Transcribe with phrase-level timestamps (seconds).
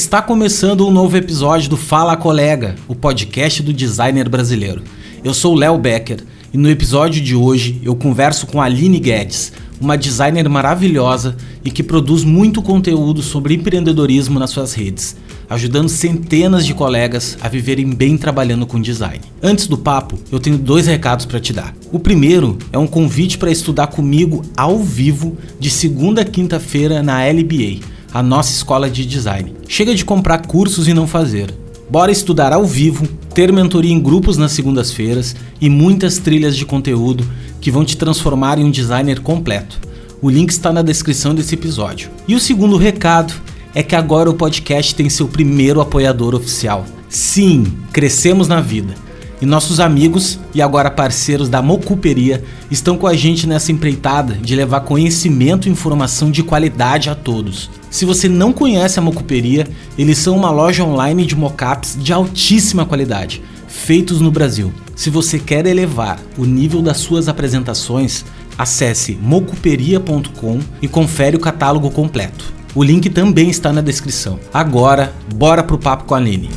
[0.00, 4.80] Está começando um novo episódio do Fala Colega, o podcast do designer brasileiro.
[5.24, 6.22] Eu sou Léo Becker
[6.54, 11.82] e no episódio de hoje eu converso com Aline Guedes, uma designer maravilhosa e que
[11.82, 15.16] produz muito conteúdo sobre empreendedorismo nas suas redes,
[15.50, 19.20] ajudando centenas de colegas a viverem bem trabalhando com design.
[19.42, 21.74] Antes do papo, eu tenho dois recados para te dar.
[21.90, 27.26] O primeiro é um convite para estudar comigo ao vivo de segunda a quinta-feira na
[27.26, 29.54] LBA a nossa escola de design.
[29.68, 31.54] Chega de comprar cursos e não fazer.
[31.88, 37.24] Bora estudar ao vivo, ter mentoria em grupos nas segundas-feiras e muitas trilhas de conteúdo
[37.60, 39.78] que vão te transformar em um designer completo.
[40.20, 42.10] O link está na descrição desse episódio.
[42.26, 43.32] E o segundo recado
[43.72, 46.84] é que agora o podcast tem seu primeiro apoiador oficial.
[47.08, 48.96] Sim, crescemos na vida.
[49.40, 54.56] E nossos amigos e agora parceiros da Mocuperia estão com a gente nessa empreitada de
[54.56, 57.70] levar conhecimento e informação de qualidade a todos.
[57.88, 62.84] Se você não conhece a Mocuperia, eles são uma loja online de mockups de altíssima
[62.84, 64.72] qualidade, feitos no Brasil.
[64.96, 68.24] Se você quer elevar o nível das suas apresentações,
[68.58, 72.52] acesse mocuperia.com e confere o catálogo completo.
[72.74, 74.38] O link também está na descrição.
[74.52, 76.50] Agora, bora pro papo com a Aline.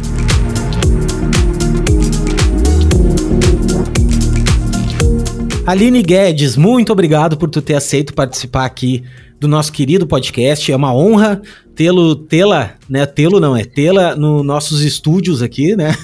[5.66, 9.04] Aline Guedes, muito obrigado por tu ter aceito participar aqui
[9.40, 10.72] do nosso querido podcast.
[10.72, 11.40] É uma honra
[11.76, 13.06] tê-lo, tê-la, né?
[13.06, 15.96] Tê-lo não, é tê-la nos nossos estúdios aqui, né?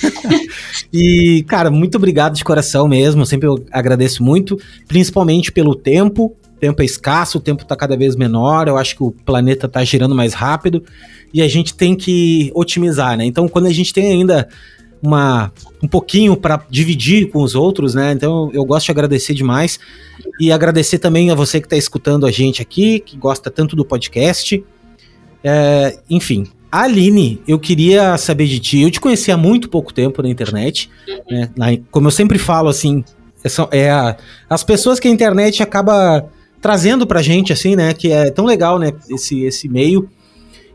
[0.93, 3.21] e, cara, muito obrigado de coração mesmo.
[3.21, 6.35] Eu sempre agradeço muito, principalmente pelo tempo.
[6.55, 8.67] O tempo é escasso, o tempo está cada vez menor.
[8.67, 10.83] Eu acho que o planeta está girando mais rápido
[11.33, 13.25] e a gente tem que otimizar, né?
[13.25, 14.47] Então, quando a gente tem ainda
[15.01, 18.11] uma um pouquinho para dividir com os outros, né?
[18.11, 19.79] Então eu gosto de agradecer demais
[20.39, 23.85] e agradecer também a você que está escutando a gente aqui, que gosta tanto do
[23.85, 24.63] podcast.
[25.43, 28.81] É, enfim, Aline, eu queria saber de ti.
[28.81, 30.89] Eu te conheci há muito pouco tempo na internet,
[31.31, 31.79] né?
[31.89, 33.03] como eu sempre falo, assim,
[33.71, 34.17] é, é a,
[34.49, 36.27] as pessoas que a internet acaba
[36.61, 37.93] trazendo pra gente, assim, né?
[37.93, 38.91] Que é tão legal, né?
[39.09, 40.09] Esse, esse meio.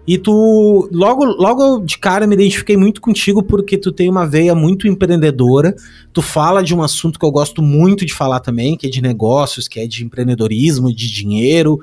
[0.07, 4.55] E tu, logo, logo de cara, me identifiquei muito contigo porque tu tem uma veia
[4.55, 5.75] muito empreendedora.
[6.13, 9.01] Tu fala de um assunto que eu gosto muito de falar também, que é de
[9.01, 11.79] negócios, que é de empreendedorismo, de dinheiro.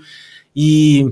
[0.54, 1.08] E,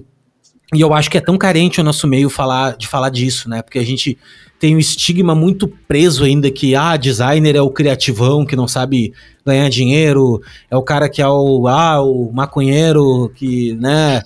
[0.74, 3.62] e eu acho que é tão carente o nosso meio falar, de falar disso, né?
[3.62, 4.18] Porque a gente
[4.60, 9.14] tem um estigma muito preso ainda que, ah, designer é o criativão que não sabe
[9.46, 14.22] ganhar dinheiro, é o cara que é o, ah, o maconheiro que, né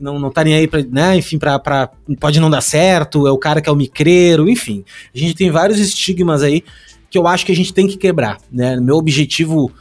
[0.00, 3.30] não, não tá nem aí pra, né, enfim, pra, pra, pode não dar certo, é
[3.30, 4.84] o cara que é o micreiro, enfim.
[5.14, 6.62] A gente tem vários estigmas aí
[7.10, 8.78] que eu acho que a gente tem que quebrar, né?
[8.78, 9.72] Meu objetivo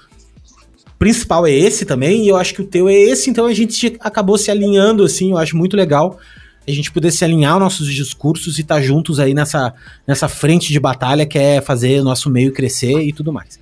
[0.98, 3.98] principal é esse também, e eu acho que o teu é esse, então a gente
[4.00, 6.18] acabou se alinhando, assim, eu acho muito legal
[6.68, 9.74] a gente poder se alinhar nossos discursos e estar tá juntos aí nessa,
[10.06, 13.58] nessa frente de batalha que é fazer nosso meio crescer e tudo mais.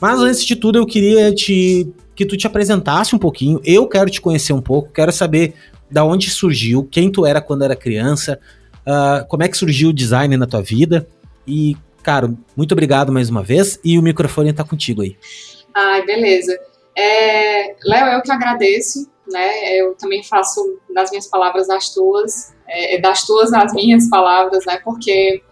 [0.00, 3.60] Mas antes de tudo, eu queria te que tu te apresentasse um pouquinho.
[3.64, 5.54] Eu quero te conhecer um pouco, quero saber
[5.90, 8.38] da onde surgiu, quem tu era quando era criança,
[8.86, 11.06] uh, como é que surgiu o design na tua vida.
[11.46, 15.16] E, cara, muito obrigado mais uma vez e o microfone está contigo aí.
[15.74, 16.58] Ai, beleza.
[16.96, 19.78] É, Léo, eu que agradeço, né?
[19.80, 24.78] Eu também faço das minhas palavras as tuas, é, das tuas as minhas palavras, né?
[24.84, 25.42] Porque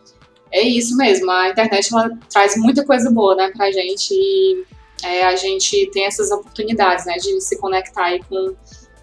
[0.53, 4.65] é isso mesmo, a internet ela traz muita coisa boa, né, pra gente e
[5.03, 8.55] é, a gente tem essas oportunidades, né, de se conectar aí com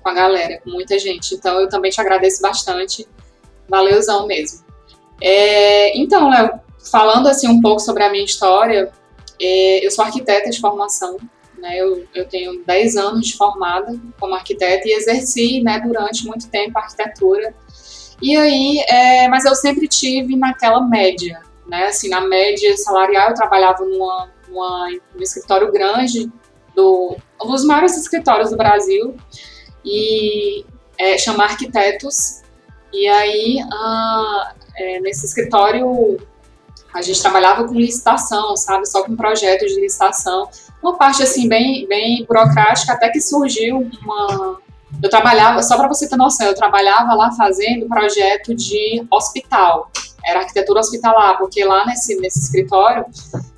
[0.02, 1.36] com a galera, com muita gente.
[1.36, 3.08] Então eu também te agradeço bastante.
[3.68, 4.66] Valeuzão mesmo.
[5.22, 6.60] É, então, Léo,
[6.92, 8.92] falando assim um pouco sobre a minha história,
[9.40, 11.18] é, eu sou arquiteta de formação,
[11.58, 16.50] né, eu, eu tenho 10 anos de formada como arquiteta e exerci né, durante muito
[16.50, 17.54] tempo a arquitetura.
[18.22, 23.36] E aí, é, mas eu sempre tive naquela média, né, assim, na média salarial eu
[23.36, 26.30] trabalhava numa, numa, num escritório grande,
[26.76, 29.16] do, um dos maiores escritórios do Brasil,
[29.84, 30.66] e
[30.98, 32.42] é, chamar arquitetos.
[32.92, 36.18] E aí, ah, é, nesse escritório,
[36.94, 38.88] a gente trabalhava com licitação, sabe?
[38.88, 40.50] Só com projetos de licitação.
[40.82, 44.60] Uma parte, assim, bem, bem burocrática, até que surgiu uma...
[45.04, 49.92] Eu trabalhava, só para você ter noção, eu trabalhava lá fazendo projeto de hospital.
[50.26, 53.06] Era arquitetura hospitalar, porque lá nesse, nesse escritório,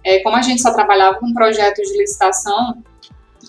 [0.04, 2.84] é, como a gente só trabalhava com projetos de licitação,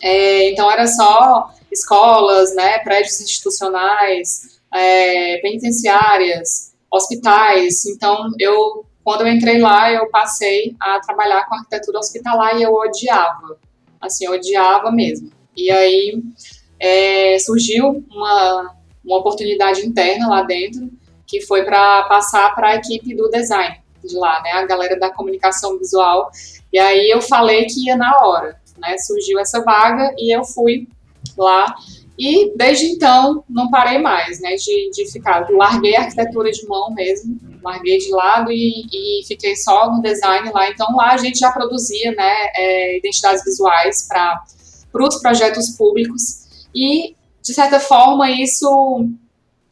[0.00, 7.86] é, então era só escolas, né, prédios institucionais, é, penitenciárias, hospitais.
[7.86, 12.72] Então, eu, quando eu entrei lá, eu passei a trabalhar com arquitetura hospitalar e eu
[12.74, 13.58] odiava,
[14.00, 15.30] assim, eu odiava mesmo.
[15.56, 16.22] E aí
[16.78, 20.90] é, surgiu uma, uma oportunidade interna lá dentro
[21.26, 25.10] que foi para passar para a equipe do design de lá, né, a galera da
[25.10, 26.30] comunicação visual.
[26.72, 28.96] E aí eu falei que ia na hora, né?
[28.98, 30.88] Surgiu essa vaga e eu fui
[31.36, 31.74] lá.
[32.18, 35.48] E desde então não parei mais, né, de, de ficar.
[35.50, 40.50] Larguei a arquitetura de mão mesmo, larguei de lado e, e fiquei só no design
[40.52, 40.68] lá.
[40.70, 44.44] Então lá a gente já produzia, né, é, identidades visuais para
[44.94, 49.08] os projetos públicos e de certa forma isso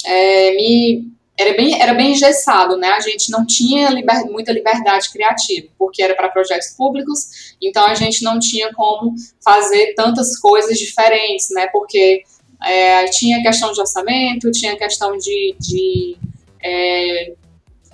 [0.05, 2.89] é, me era bem, era bem engessado, né?
[2.89, 7.95] A gente não tinha liber, muita liberdade criativa, porque era para projetos públicos, então a
[7.95, 11.67] gente não tinha como fazer tantas coisas diferentes, né?
[11.69, 12.25] Porque
[12.63, 16.19] é, tinha questão de orçamento, tinha questão de, de
[16.63, 17.33] é,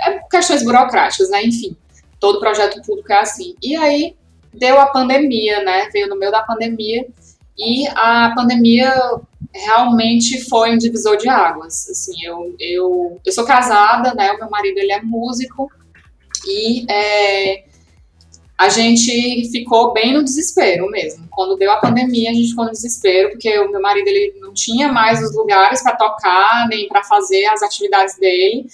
[0.01, 1.45] é, questões burocráticas, né?
[1.45, 1.77] Enfim,
[2.19, 3.55] todo projeto público é assim.
[3.63, 4.17] E aí
[4.53, 5.89] deu a pandemia, né?
[5.93, 7.07] Veio no meio da pandemia
[7.57, 8.93] e a pandemia
[9.65, 11.89] realmente foi um divisor de águas.
[11.89, 14.33] Assim, eu, eu, eu sou casada, né?
[14.33, 15.71] O meu marido ele é músico
[16.47, 17.65] e é,
[18.59, 21.27] a gente ficou bem no desespero mesmo.
[21.31, 24.53] Quando deu a pandemia, a gente ficou no desespero porque o meu marido ele não
[24.53, 28.67] tinha mais os lugares para tocar nem para fazer as atividades dele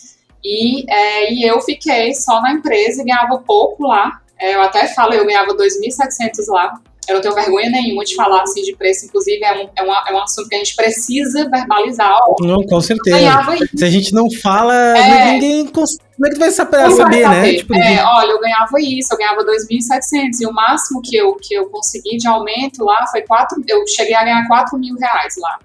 [0.45, 4.21] e, é, e eu fiquei só na empresa e ganhava pouco lá.
[4.39, 8.43] É, eu até falo, eu ganhava 2.700 lá eu não tenho vergonha nenhuma de falar
[8.43, 11.49] assim de preço, inclusive é um, é, uma, é um assunto que a gente precisa
[11.51, 12.17] verbalizar.
[12.41, 13.19] Não, com certeza.
[13.77, 15.67] Se a gente não fala, é, ninguém.
[15.67, 15.87] Como
[16.25, 17.55] é que tu vai saber, saber, né?
[17.55, 21.55] Tipo, é, olha, eu ganhava isso, eu ganhava 2.700 e o máximo que eu, que
[21.55, 25.59] eu consegui de aumento lá foi 4, eu cheguei a ganhar 4 mil reais lá.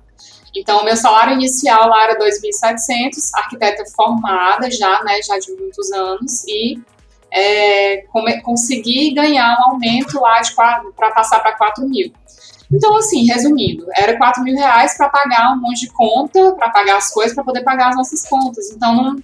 [0.56, 5.92] Então, o meu salário inicial lá era 2.700, arquiteta formada já, né, já de muitos
[5.92, 6.80] anos, e
[7.31, 8.03] é,
[8.44, 10.41] conseguir ganhar um aumento lá
[10.95, 12.12] para passar para 4 mil.
[12.71, 16.97] Então, assim, resumindo, era 4 mil reais para pagar um monte de conta, para pagar
[16.97, 18.69] as coisas, para poder pagar as nossas contas.
[18.71, 19.15] Então, não,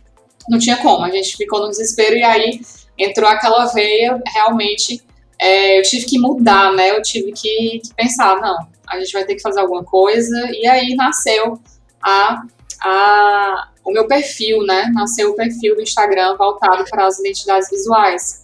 [0.49, 1.03] não tinha como.
[1.03, 2.61] A gente ficou no desespero e aí
[2.97, 5.01] entrou aquela veia, realmente,
[5.39, 6.91] é, eu tive que mudar, né?
[6.91, 8.57] Eu tive que, que, pensar, não,
[8.87, 10.49] a gente vai ter que fazer alguma coisa.
[10.51, 11.59] E aí nasceu
[12.03, 12.41] a,
[12.81, 14.91] a, o meu perfil, né?
[14.93, 18.43] Nasceu o perfil do Instagram voltado para as identidades visuais.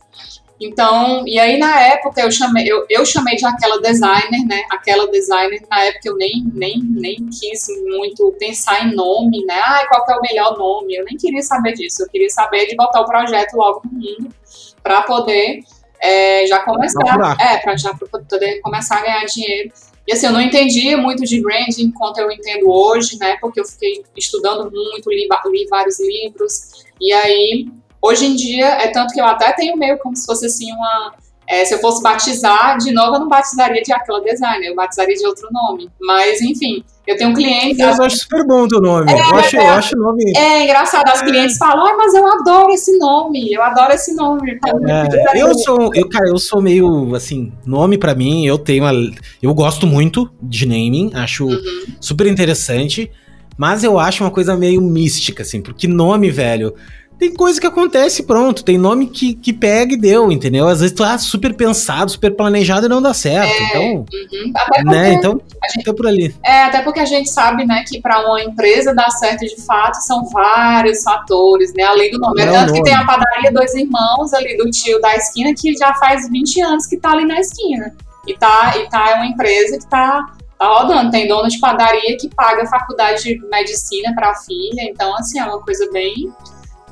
[0.62, 4.62] Então, e aí na época eu chamei, eu, eu chamei de aquela designer, né?
[4.70, 9.58] Aquela designer, na época eu nem, nem, nem quis muito pensar em nome, né?
[9.58, 10.96] Ah, qual que é o melhor nome?
[10.96, 12.04] Eu nem queria saber disso.
[12.04, 14.36] Eu queria saber de botar o projeto logo no mundo
[14.84, 15.62] para poder
[16.02, 17.38] é, já começar.
[17.40, 19.72] É, para já poder começar a ganhar dinheiro.
[20.10, 23.38] E assim, eu não entendia muito de branding quanto eu entendo hoje, né?
[23.40, 26.84] Porque eu fiquei estudando muito, li, li vários livros.
[27.00, 27.68] E aí,
[28.02, 31.14] hoje em dia, é tanto que eu até tenho meio como se fosse assim uma
[31.48, 35.16] é, se eu fosse batizar, de novo, eu não batizaria de aquela designer, eu batizaria
[35.16, 35.92] de outro nome.
[36.02, 37.82] Mas, enfim, eu tenho um cliente.
[37.82, 39.12] Eu acho super bom o teu nome.
[39.12, 40.34] É, eu, acho, é, eu acho o nome.
[40.36, 44.60] É engraçado, as clientes falam, ah, mas eu adoro esse nome, eu adoro esse nome.
[44.88, 48.94] É, eu sou, eu, cara, eu sou meio assim, nome para mim, eu tenho uma,
[49.42, 51.62] Eu gosto muito de naming, acho uhum.
[52.00, 53.12] super interessante.
[53.58, 56.74] Mas eu acho uma coisa meio mística, assim, porque nome, velho
[57.20, 58.64] tem coisa que acontece, pronto.
[58.64, 60.70] Tem nome que, que pega e deu, entendeu?
[60.70, 63.52] Às vezes tu ah, super pensado, super planejado e não dá certo.
[63.52, 64.84] É, então, uhum.
[64.86, 65.14] né?
[65.14, 66.34] Então, gente, fica por ali.
[66.42, 69.96] É, até porque a gente sabe, né, que para uma empresa dar certo de fato
[69.96, 71.84] são vários fatores, né?
[71.84, 72.42] Além do nome.
[72.42, 75.94] É, tanto que tem a padaria Dois Irmãos ali do tio da esquina que já
[75.96, 77.94] faz 20 anos que tá ali na esquina.
[78.26, 80.26] E tá, e tá é uma empresa que tá
[80.58, 81.12] tá rodando.
[81.12, 85.44] Tem dono de padaria que paga faculdade de medicina para a filha, então assim é
[85.44, 86.32] uma coisa bem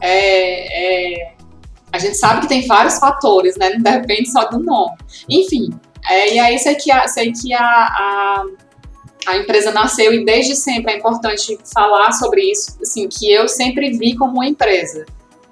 [0.02, 1.34] é, é,
[1.92, 3.72] a gente sabe que tem vários fatores, né?
[3.72, 4.98] Não depende só do nome.
[5.30, 5.70] Enfim,
[6.10, 8.46] é, e aí sei que, a, sei que a, a,
[9.28, 13.98] a, empresa nasceu e desde sempre é importante falar sobre isso, assim, que eu sempre
[13.98, 15.06] vi como uma empresa.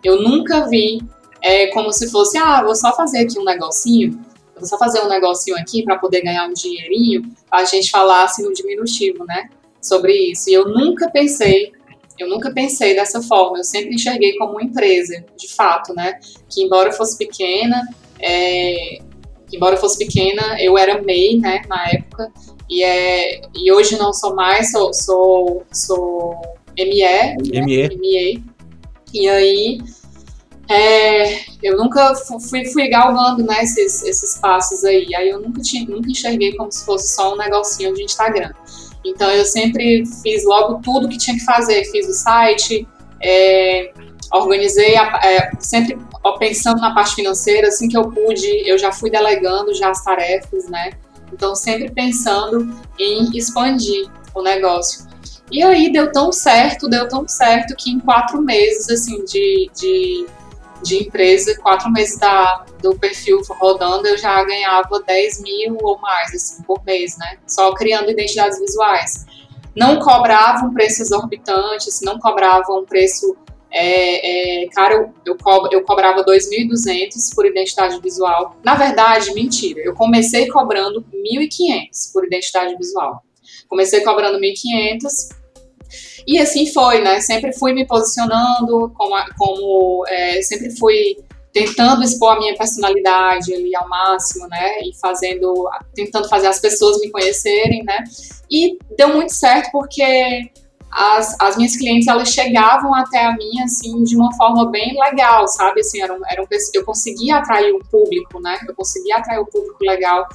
[0.04, 1.02] Eu nunca vi
[1.42, 4.20] é, como se fosse, ah, vou só fazer aqui um negocinho,
[4.56, 8.54] vou só fazer um negocinho aqui para poder ganhar um dinheirinho, a gente falasse no
[8.54, 9.50] diminutivo, né?
[9.82, 10.50] Sobre isso.
[10.50, 11.72] E eu nunca pensei
[12.18, 16.20] eu nunca pensei dessa forma, eu sempre enxerguei como uma empresa, de fato, né?
[16.50, 17.82] Que embora fosse pequena,
[18.20, 19.00] é,
[19.52, 22.32] embora fosse pequena, eu era MEI, né, na época,
[22.70, 26.36] e, é, e hoje não sou mais, sou, sou, sou
[26.78, 27.04] ME,
[27.66, 27.88] ME.
[27.88, 28.44] Né, ME.
[29.14, 29.80] E aí,
[30.70, 32.16] é, eu nunca
[32.50, 35.14] fui, fui galgando né, esses, esses passos aí.
[35.16, 38.52] Aí eu nunca, tinha, nunca enxerguei como se fosse só um negocinho de Instagram.
[39.06, 42.88] Então eu sempre fiz logo tudo que tinha que fazer, fiz o site,
[43.22, 43.94] é,
[44.34, 45.98] organizei, a, é, sempre
[46.40, 50.68] pensando na parte financeira, assim que eu pude, eu já fui delegando já as tarefas,
[50.68, 50.92] né?
[51.32, 55.06] Então sempre pensando em expandir o negócio.
[55.52, 60.26] E aí deu tão certo, deu tão certo que em quatro meses, assim, de, de,
[60.86, 66.34] de empresa, quatro meses da, do perfil rodando, eu já ganhava 10 mil ou mais,
[66.34, 67.38] assim, por mês, né?
[67.48, 69.26] Só criando identidades visuais.
[69.76, 73.36] Não cobrava um preço exorbitante, assim, não cobrava um preço
[73.78, 78.56] é, é, cara, eu, eu, co eu cobrava 2.200 por identidade visual.
[78.64, 83.22] Na verdade, mentira, eu comecei cobrando 1.500 por identidade visual.
[83.68, 85.36] Comecei cobrando 1.500
[86.28, 87.20] e assim foi, né?
[87.22, 91.18] Sempre fui me posicionando como, como é, sempre fui
[91.56, 94.82] tentando expor a minha personalidade ali ao máximo, né?
[94.82, 98.04] E fazendo, tentando fazer as pessoas me conhecerem, né?
[98.52, 100.52] E deu muito certo porque
[100.92, 105.48] as, as minhas clientes elas chegavam até a mim assim de uma forma bem legal,
[105.48, 105.82] sabe?
[105.82, 108.58] Assim, eram, eram, eu conseguia atrair um público, né?
[108.68, 110.28] Eu conseguia atrair um público legal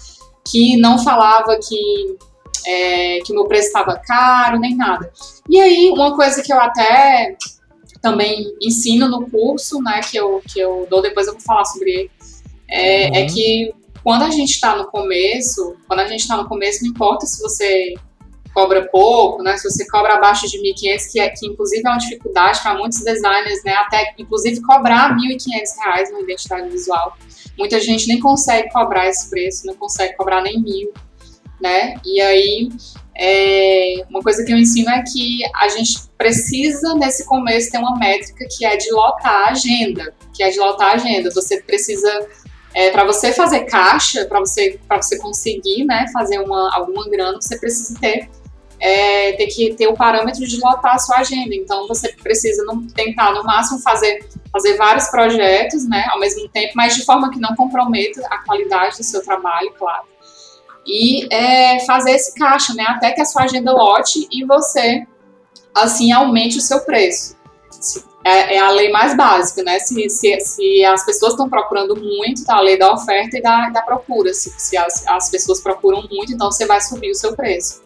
[0.45, 2.17] que não falava que
[2.67, 5.11] é, que o meu preço estava caro, nem nada.
[5.49, 7.37] E aí, uma coisa que eu até
[8.01, 11.91] também ensino no curso, né, que eu, que eu dou, depois eu vou falar sobre
[11.91, 12.11] ele,
[12.69, 13.15] é, uhum.
[13.15, 16.91] é que quando a gente está no começo, quando a gente está no começo, não
[16.91, 17.95] importa se você
[18.55, 21.99] cobra pouco, né, se você cobra abaixo de 1.500, que, é, que inclusive é uma
[21.99, 27.17] dificuldade para muitos designers, né, até inclusive cobrar 1.500 reais na identidade visual.
[27.59, 30.93] Muita gente nem consegue cobrar esse preço, não consegue cobrar nem mil
[31.61, 31.95] né?
[32.05, 32.69] E aí,
[33.17, 37.99] é, uma coisa que eu ensino é que a gente precisa, nesse começo, ter uma
[37.99, 41.31] métrica que é de lotar a agenda, que é de lotar a agenda.
[41.31, 42.29] Você precisa,
[42.75, 47.59] é, para você fazer caixa, para você, você conseguir, né, fazer uma, alguma grana, você
[47.59, 48.29] precisa ter
[48.83, 51.55] é, ter que ter o parâmetro de lotar a sua agenda.
[51.55, 56.73] Então, você precisa não, tentar, no máximo, fazer, fazer vários projetos, né, ao mesmo tempo,
[56.75, 60.10] mas de forma que não comprometa a qualidade do seu trabalho, claro
[60.87, 62.85] e é, fazer esse caixa, né?
[62.89, 65.07] Até que a sua agenda lote e você,
[65.75, 67.37] assim, aumente o seu preço.
[68.25, 69.79] É, é a lei mais básica, né?
[69.79, 73.71] Se, se, se as pessoas estão procurando muito, tá a lei da oferta e da,
[73.71, 74.33] da procura.
[74.35, 77.83] Se, se as, as pessoas procuram muito, então você vai subir o seu preço.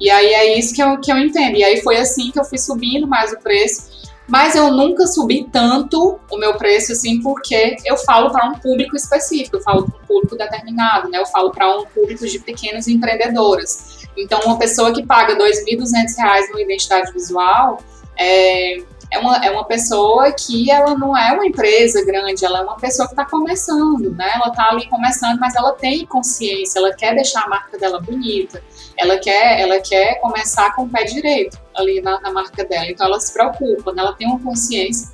[0.00, 1.56] E aí é isso que eu, que eu entendo.
[1.56, 3.97] E aí foi assim que eu fui subindo mais o preço
[4.28, 8.94] mas eu nunca subi tanto o meu preço assim, porque eu falo para um público
[8.94, 11.18] específico, eu falo para um público determinado, né?
[11.18, 14.06] Eu falo para um público de pequenas empreendedoras.
[14.16, 17.80] Então, uma pessoa que paga R$ 2.200 numa identidade visual,
[18.18, 22.62] é, é uma, é uma pessoa que ela não é uma empresa grande, ela é
[22.62, 24.30] uma pessoa que está começando, né?
[24.34, 28.62] Ela está ali começando, mas ela tem consciência, ela quer deixar a marca dela bonita,
[28.96, 32.86] ela quer, ela quer começar com o pé direito ali na, na marca dela.
[32.86, 34.02] Então ela se preocupa, né?
[34.02, 35.08] ela tem uma consciência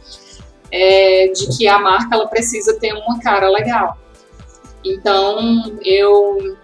[0.73, 3.97] é, de que a marca ela precisa ter uma cara legal.
[4.85, 6.57] Então eu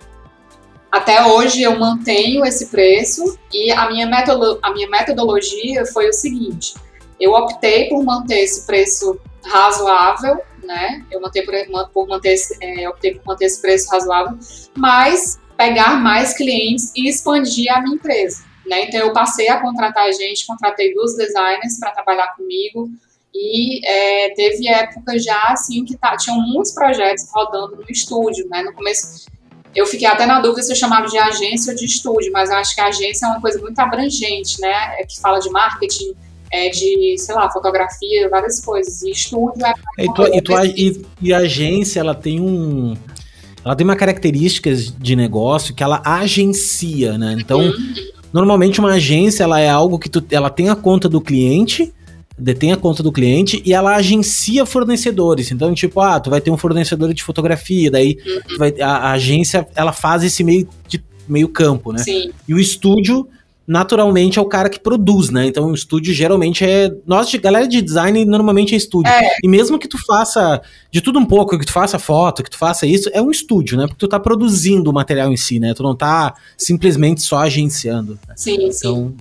[0.91, 6.13] até hoje eu mantenho esse preço e a minha, metodolo a minha metodologia foi o
[6.13, 6.75] seguinte:
[7.21, 11.05] eu optei por manter esse preço razoável, né?
[11.11, 14.39] Eu manter por, por manter esse, é, optei por manter esse preço razoável,
[14.77, 18.43] mas pegar mais clientes e expandir a minha empresa.
[18.67, 18.85] Né?
[18.85, 22.89] Então eu passei a contratar gente, contratei duas designers para trabalhar comigo
[23.35, 28.63] e é, teve época já assim que tá, tinham muitos projetos rodando no estúdio, né?
[28.63, 29.27] No começo
[29.75, 32.57] eu fiquei até na dúvida se eu chamava de agência ou de estúdio, mas eu
[32.57, 35.01] acho que a agência é uma coisa muito abrangente, né?
[35.01, 36.17] É que fala de marketing,
[36.53, 39.03] é, de, sei lá, fotografia, várias coisas.
[39.03, 39.75] E estúdio é.
[39.99, 42.97] E, tu, e, tu, e, e, a agência, ela tem um.
[43.65, 47.37] Ela tem uma característica de negócio que ela agencia, né?
[47.39, 47.95] Então, uhum.
[48.33, 51.93] normalmente uma agência, ela é algo que tu, ela tem a conta do cliente,
[52.39, 55.53] detém a conta do cliente e ela agencia fornecedores.
[55.53, 58.59] Então, tipo, ah, tu vai ter um fornecedor de fotografia, daí uhum.
[58.59, 61.99] vai, a, a, agência, ela faz esse meio de meio campo, né?
[61.99, 62.33] Sim.
[62.49, 63.29] E o estúdio
[63.67, 65.47] naturalmente é o cara que produz, né?
[65.47, 66.91] Então o estúdio geralmente é.
[67.07, 69.13] Nós, de galera de design, normalmente é estúdio.
[69.13, 69.37] É.
[69.43, 72.59] E mesmo que tu faça de tudo um pouco, que tu faça foto, que tu
[72.59, 73.85] faça isso, é um estúdio, né?
[73.87, 75.73] Porque tu tá produzindo o material em si, né?
[75.75, 78.19] Tu não tá simplesmente só agenciando.
[78.27, 78.35] Né?
[78.37, 79.17] Sim, então, sim.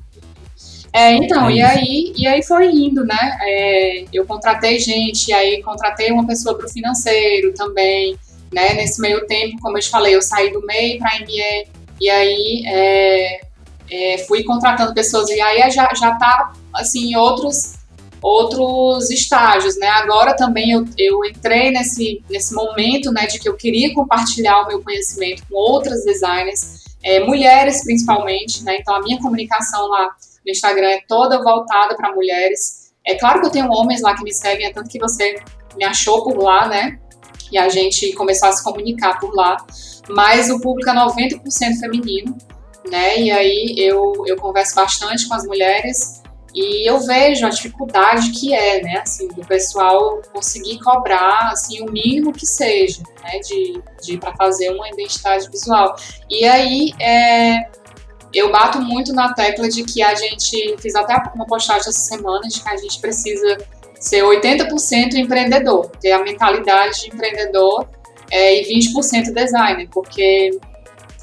[0.91, 3.37] É, então, é e, aí, e aí foi indo, né?
[3.43, 8.17] É, eu contratei gente, aí contratei uma pessoa para o financeiro também,
[8.51, 8.73] né?
[8.73, 12.63] Nesse meio tempo, como eu te falei, eu saí do MEI para MBA, e aí
[13.89, 17.77] é, é, fui contratando pessoas e aí já já está assim em outros
[18.21, 19.87] outros estágios, né?
[19.87, 24.67] Agora também eu, eu entrei nesse nesse momento, né, de que eu queria compartilhar o
[24.67, 28.77] meu conhecimento com outras designers, é, mulheres principalmente, né?
[28.79, 30.09] Então a minha comunicação lá
[30.45, 32.91] no Instagram é toda voltada para mulheres.
[33.05, 35.41] É claro que eu tenho homens lá que me seguem, é tanto que você
[35.77, 36.99] me achou por lá, né?
[37.51, 39.57] E a gente começou a se comunicar por lá.
[40.09, 42.37] Mas o público é 90% feminino.
[42.89, 43.19] Né?
[43.19, 46.21] E aí eu, eu converso bastante com as mulheres
[46.53, 51.91] e eu vejo a dificuldade que é, né, assim, do pessoal conseguir cobrar, assim, o
[51.91, 55.95] mínimo que seja, né, de, de para fazer uma identidade visual.
[56.29, 57.69] E aí, é,
[58.33, 62.41] eu bato muito na tecla de que a gente, fiz até uma postagem essa semana,
[62.47, 63.57] de que a gente precisa
[63.99, 67.87] ser 80% empreendedor, ter a mentalidade de empreendedor
[68.31, 70.51] é, e 20% designer, porque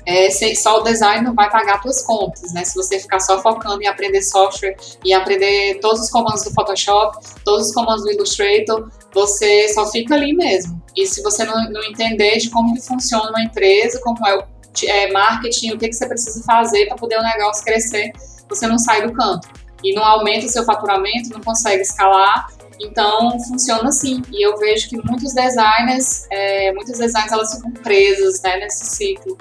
[0.07, 2.65] é, só o design não vai pagar suas contas, né?
[2.65, 7.19] Se você ficar só focando em aprender software e aprender todos os comandos do Photoshop,
[7.45, 10.81] todos os comandos do Illustrator, você só fica ali mesmo.
[10.97, 14.45] E se você não, não entender de como que funciona uma empresa, como é o
[14.85, 18.13] é, marketing, o que, que você precisa fazer para poder o negócio crescer,
[18.49, 19.49] você não sai do canto.
[19.83, 22.47] E não aumenta o seu faturamento, não consegue escalar,
[22.81, 24.23] então funciona assim.
[24.33, 29.37] E eu vejo que muitos designers, é, muitos designers elas ficam presas né, nesse ciclo.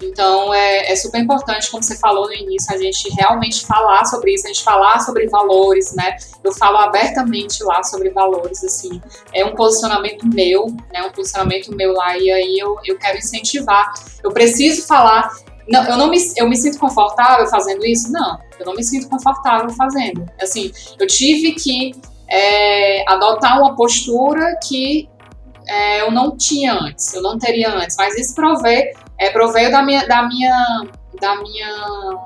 [0.00, 4.32] Então é, é, super importante, como você falou no início, a gente realmente falar sobre
[4.32, 6.16] isso, a gente falar sobre valores, né?
[6.42, 9.00] Eu falo abertamente lá sobre valores, assim,
[9.32, 11.02] é um posicionamento meu, né?
[11.02, 13.92] Um posicionamento meu lá, e aí eu, eu quero incentivar.
[14.22, 15.30] Eu preciso falar.
[15.68, 18.10] Não, eu não me, eu me sinto confortável fazendo isso?
[18.10, 20.26] Não, eu não me sinto confortável fazendo.
[20.40, 21.92] Assim, eu tive que
[22.28, 25.08] é, adotar uma postura que
[25.68, 29.82] é, eu não tinha antes, eu não teria antes, mas isso provê é, proveio da
[29.82, 30.88] minha, da minha,
[31.20, 32.18] da minha,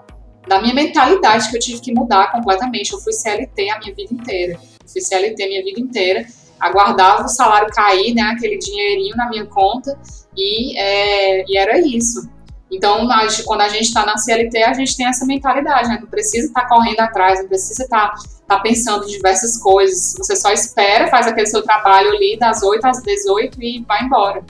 [0.47, 2.93] da minha mentalidade que eu tive que mudar completamente.
[2.93, 4.53] Eu fui CLT a minha vida inteira.
[4.53, 6.25] Eu fui CLT a minha vida inteira.
[6.61, 9.99] Aguardava o salário cair, né, aquele dinheirinho na minha conta
[10.37, 12.31] e, é, e era isso.
[12.71, 13.07] Então,
[13.45, 15.99] quando a gente está na CLT, a gente tem essa mentalidade, né?
[16.01, 18.15] Não precisa estar tá correndo atrás, não precisa estar tá,
[18.49, 20.15] tá pensando em diversas coisas.
[20.17, 24.45] Você só espera, faz aquele seu trabalho ali das 8 às 18 e vai embora.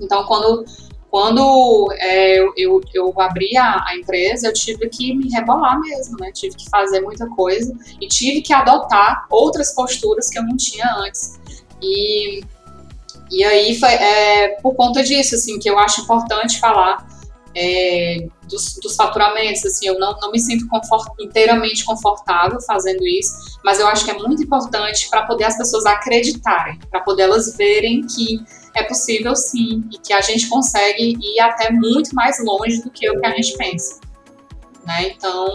[0.00, 0.64] Então, quando
[1.12, 6.32] quando é, eu, eu, abri a, a, empresa, eu tive que me rebolar mesmo, né?
[6.32, 10.86] Tive que fazer muita coisa e tive que adotar outras posturas que eu não tinha
[11.00, 11.38] antes.
[11.82, 12.42] E,
[13.30, 17.06] e aí foi é, por conta disso, assim, que eu acho importante falar
[17.54, 23.58] é, dos, dos, faturamentos, assim, eu não, não me sinto confort, inteiramente confortável fazendo isso,
[23.62, 27.54] mas eu acho que é muito importante para poder as pessoas acreditarem, para poder elas
[27.54, 28.42] verem que
[28.74, 33.08] é possível sim, e que a gente consegue ir até muito mais longe do que
[33.10, 34.00] o que a gente pensa.
[34.86, 35.10] Né?
[35.10, 35.46] Então.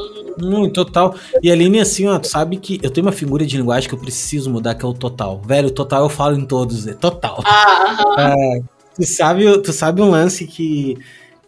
[0.42, 1.16] Hum, total.
[1.44, 3.96] E a Aline, assim, ó, tu sabe que eu tenho uma figura de linguagem que
[3.96, 5.42] eu preciso mudar, que é o total.
[5.46, 7.44] Velho, o total eu falo em todos, é total.
[7.46, 8.62] Ah, é,
[8.96, 10.98] tu, sabe, tu sabe um lance que,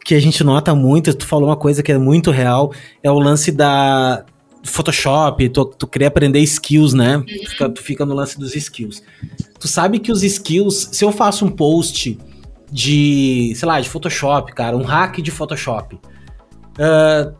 [0.03, 3.17] que a gente nota muito, tu falou uma coisa que é muito real, é o
[3.17, 4.25] lance da,
[4.63, 7.17] Photoshop, tu, tu querer aprender skills, né?
[7.17, 7.23] Uhum.
[7.23, 9.01] Tu, fica, tu fica no lance dos skills.
[9.59, 12.17] Tu sabe que os skills, se eu faço um post
[12.71, 17.33] de, sei lá, de Photoshop, cara, um hack de Photoshop, uh,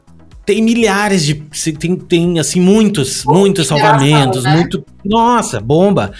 [0.46, 1.36] tem milhares de.
[1.78, 4.56] Tem, tem assim, muitos, muitos salvamentos, né?
[4.56, 4.84] muito.
[5.06, 6.12] Nossa, bomba!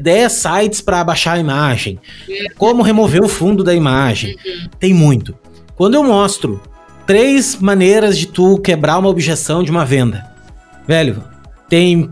[0.00, 2.00] 10 sites para baixar a imagem.
[2.28, 2.34] Uhum.
[2.56, 4.36] Como remover o fundo da imagem.
[4.44, 4.68] Uhum.
[4.80, 5.36] Tem muito.
[5.76, 6.60] Quando eu mostro
[7.06, 10.35] três maneiras de tu quebrar uma objeção de uma venda
[10.86, 11.22] Velho,
[11.68, 12.10] tem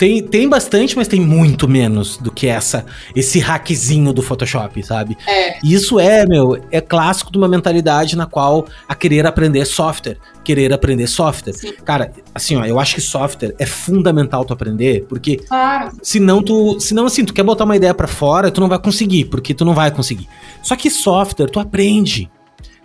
[0.00, 5.14] tem, tem bastante, mas tem muito menos do que essa esse hackzinho do Photoshop, sabe?
[5.28, 5.58] É.
[5.62, 10.72] Isso é, meu, é clássico de uma mentalidade na qual a querer aprender software, querer
[10.72, 11.52] aprender software.
[11.52, 11.74] Sim.
[11.84, 15.90] Cara, assim, ó, eu acho que software é fundamental tu aprender, porque claro.
[16.02, 19.26] senão tu, senão assim, tu quer botar uma ideia para fora, tu não vai conseguir,
[19.26, 20.26] porque tu não vai conseguir.
[20.62, 22.30] Só que software tu aprende.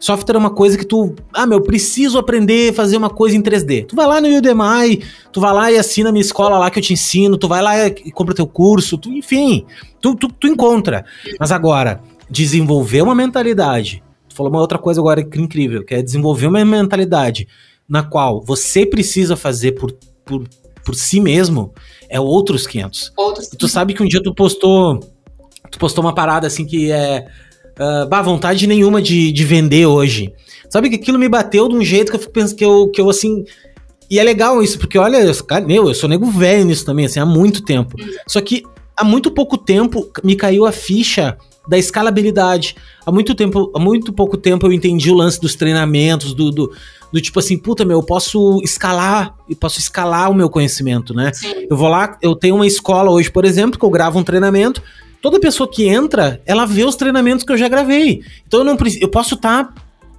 [0.06, 3.41] Software é uma coisa que tu, ah, meu, preciso aprender a fazer uma coisa em
[3.41, 3.88] 3D.
[3.88, 6.78] Tu vai lá no Udemy, tu vai lá e assina a minha escola lá que
[6.78, 9.65] eu te ensino, tu vai lá e compra teu curso, tu, enfim,
[10.00, 11.04] tu, tu, tu encontra.
[11.39, 14.04] Mas agora, desenvolver uma mentalidade.
[14.30, 17.48] Tu falou uma outra coisa agora que é incrível, que é desenvolver uma mentalidade
[17.89, 19.91] na qual você precisa fazer por,
[20.24, 20.48] por,
[20.84, 21.74] por si mesmo,
[22.08, 23.12] é outros 500.
[23.18, 23.48] Outros.
[23.52, 25.00] E tu sabe que um dia tu postou,
[25.72, 27.26] tu postou uma parada assim que é
[27.80, 30.34] uh, bah, vontade nenhuma de, de vender hoje.
[30.70, 33.02] Sabe que aquilo me bateu de um jeito que eu fico pensando que eu, que
[33.02, 33.46] eu assim.
[34.10, 37.20] E é legal isso, porque olha, cara, meu, eu sou nego velho nisso também, assim,
[37.20, 37.96] há muito tempo.
[38.28, 38.64] Só que
[38.96, 42.76] há muito pouco tempo me caiu a ficha da escalabilidade.
[43.06, 46.72] Há muito tempo, há muito pouco tempo eu entendi o lance dos treinamentos, do, do,
[47.12, 51.32] do tipo assim, puta, meu, eu posso escalar, eu posso escalar o meu conhecimento, né?
[51.34, 51.68] Sim.
[51.70, 54.82] Eu vou lá, eu tenho uma escola hoje, por exemplo, que eu gravo um treinamento,
[55.26, 58.22] toda pessoa que entra, ela vê os treinamentos que eu já gravei.
[58.46, 59.74] Então eu não preciso, eu posso estar tá,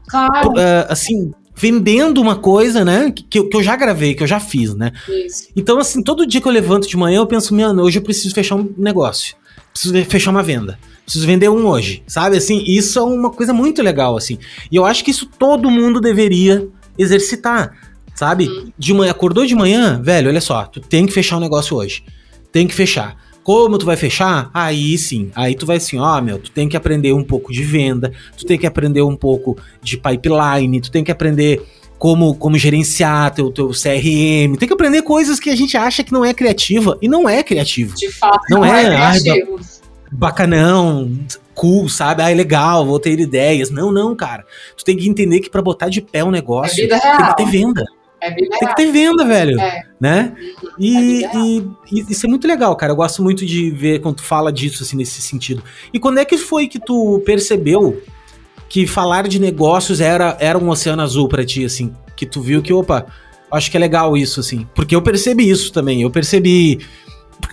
[0.09, 0.49] claro.
[0.49, 4.75] uh, assim, vendendo uma coisa, né, que, que eu já gravei, que eu já fiz,
[4.75, 4.91] né?
[5.09, 5.47] Isso.
[5.55, 8.35] Então assim, todo dia que eu levanto de manhã, eu penso, mano, hoje eu preciso
[8.35, 9.37] fechar um negócio.
[9.73, 10.77] Preciso fechar uma venda.
[11.05, 12.37] Preciso vender um hoje, sabe?
[12.37, 14.41] Assim, isso é uma coisa muito legal, assim.
[14.73, 16.67] E eu acho que isso todo mundo deveria
[16.99, 17.77] exercitar,
[18.13, 18.49] sabe?
[18.49, 18.73] Hum.
[18.77, 22.03] De manhã, acordou de manhã, velho, olha só, tu tem que fechar um negócio hoje.
[22.51, 23.25] Tem que fechar.
[23.47, 24.51] Como tu vai fechar?
[24.53, 25.31] Aí sim.
[25.33, 28.45] Aí tu vai assim, ó, meu, tu tem que aprender um pouco de venda, tu
[28.45, 31.65] tem que aprender um pouco de pipeline, tu tem que aprender
[31.97, 36.13] como, como gerenciar teu, teu CRM, tem que aprender coisas que a gente acha que
[36.13, 37.95] não é criativa e não é criativo.
[37.95, 39.61] De fato, não, não é, é criativo.
[40.11, 41.09] bacanão,
[41.55, 42.23] cool, sabe?
[42.23, 43.71] Ah, é legal, vou ter ideias.
[43.71, 44.45] Não, não, cara.
[44.77, 47.37] Tu tem que entender que para botar de pé o um negócio, é tem que
[47.37, 47.85] ter venda.
[48.21, 49.61] É tem que ter venda, velho.
[49.61, 49.83] É.
[50.01, 50.35] Né?
[50.79, 52.93] E, é e, e, isso é muito legal, cara.
[52.93, 55.63] Eu gosto muito de ver quando tu fala disso, assim, nesse sentido.
[55.93, 58.03] E quando é que foi que tu percebeu
[58.69, 61.95] que falar de negócios era, era um oceano azul para ti, assim?
[62.17, 63.07] Que tu viu que, opa,
[63.51, 64.67] acho que é legal isso, assim.
[64.75, 66.03] Porque eu percebi isso também.
[66.03, 66.81] Eu percebi.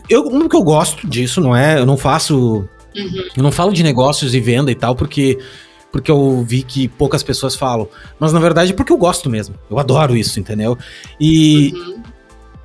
[0.09, 1.79] Eu, um que eu gosto disso, não é?
[1.79, 2.67] Eu não faço.
[2.95, 3.23] Uhum.
[3.35, 5.39] Eu não falo de negócios e venda e tal, porque
[5.93, 7.87] porque eu vi que poucas pessoas falam,
[8.19, 9.53] mas na verdade é porque eu gosto mesmo.
[9.69, 10.75] Eu adoro isso, entendeu?
[11.19, 12.03] E uhum.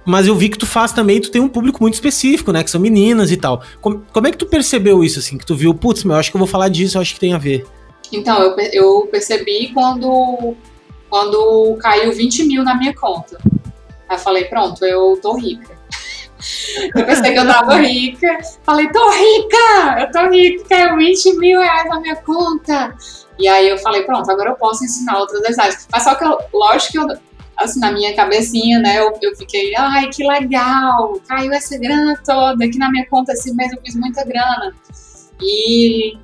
[0.07, 2.71] mas eu vi que tu faz também, tu tem um público muito específico, né, que
[2.71, 3.63] são meninas e tal.
[3.83, 6.37] Como, como é que tu percebeu isso assim, que tu viu, putz, meu, acho que
[6.37, 7.67] eu vou falar disso, eu acho que tem a ver.
[8.11, 10.57] Então, eu, eu percebi quando
[11.11, 13.39] quando caiu 20 mil na minha conta.
[14.09, 15.79] Aí eu falei, pronto, eu tô rica.
[16.95, 18.39] Eu pensei que eu tava rica.
[18.63, 20.01] Falei, tô rica!
[20.01, 22.95] Eu tô rica, caiu 20 mil reais na minha conta.
[23.39, 25.87] E aí eu falei, pronto, agora eu posso ensinar outros designs.
[25.91, 27.19] Mas só que, eu, lógico que eu,
[27.57, 32.65] assim, na minha cabecinha, né, eu, eu fiquei, ai, que legal, caiu essa grana toda,
[32.65, 34.75] aqui na minha conta esse mês eu fiz muita grana.
[35.41, 36.19] E,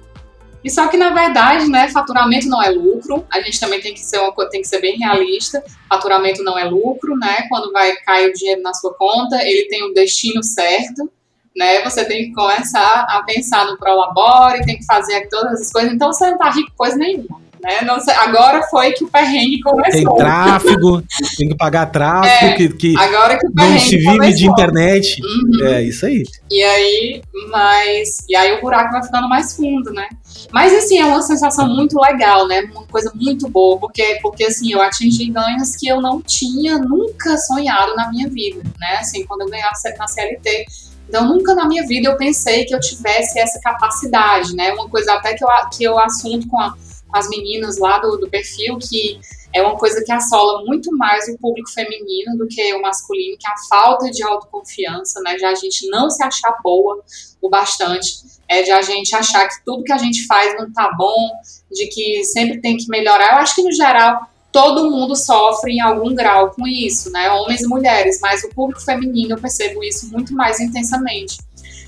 [0.64, 4.00] e só que, na verdade, né, faturamento não é lucro, a gente também tem que
[4.00, 8.30] ser, uma, tem que ser bem realista, faturamento não é lucro, né, quando vai cair
[8.30, 11.10] o dinheiro na sua conta, ele tem um destino certo,
[11.56, 11.82] né?
[11.82, 15.92] Você tem que começar a pensar no prolabore, tem que fazer todas as coisas.
[15.92, 17.43] Então você não tá rico coisa nenhuma.
[17.64, 17.80] Né?
[17.80, 19.90] Não sei, agora foi que o perrengue começou.
[19.90, 21.02] Tem tráfego,
[21.34, 24.36] tem que pagar tráfego, é, que, que, agora que o não se vive começou.
[24.36, 25.22] de internet.
[25.22, 25.66] Uhum.
[25.66, 26.24] É isso aí.
[26.50, 30.06] E aí, mas e aí o buraco vai ficando mais fundo, né?
[30.52, 32.68] Mas assim, é uma sensação muito legal, né?
[32.70, 37.38] Uma coisa muito boa, porque porque assim, eu atingi ganhos que eu não tinha nunca
[37.38, 38.98] sonhado na minha vida, né?
[39.00, 40.66] Assim, quando eu ganhava na CLT,
[41.08, 44.72] então, nunca na minha vida eu pensei que eu tivesse essa capacidade, né?
[44.72, 46.74] Uma coisa até que eu, que eu assunto com, a,
[47.14, 49.20] as meninas lá do, do perfil, que
[49.54, 53.46] é uma coisa que assola muito mais o público feminino do que o masculino, que
[53.46, 55.36] é a falta de autoconfiança, né?
[55.36, 57.00] De a gente não se achar boa
[57.40, 60.90] o bastante, é de a gente achar que tudo que a gente faz não tá
[60.98, 61.30] bom,
[61.70, 63.34] de que sempre tem que melhorar.
[63.34, 67.30] Eu acho que, no geral, todo mundo sofre em algum grau com isso, né?
[67.30, 71.38] Homens e mulheres, mas o público feminino eu percebo isso muito mais intensamente.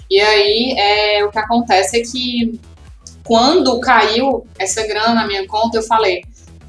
[0.09, 2.61] E aí é, o que acontece é que
[3.27, 6.23] quando caiu essa grana na minha conta, eu falei,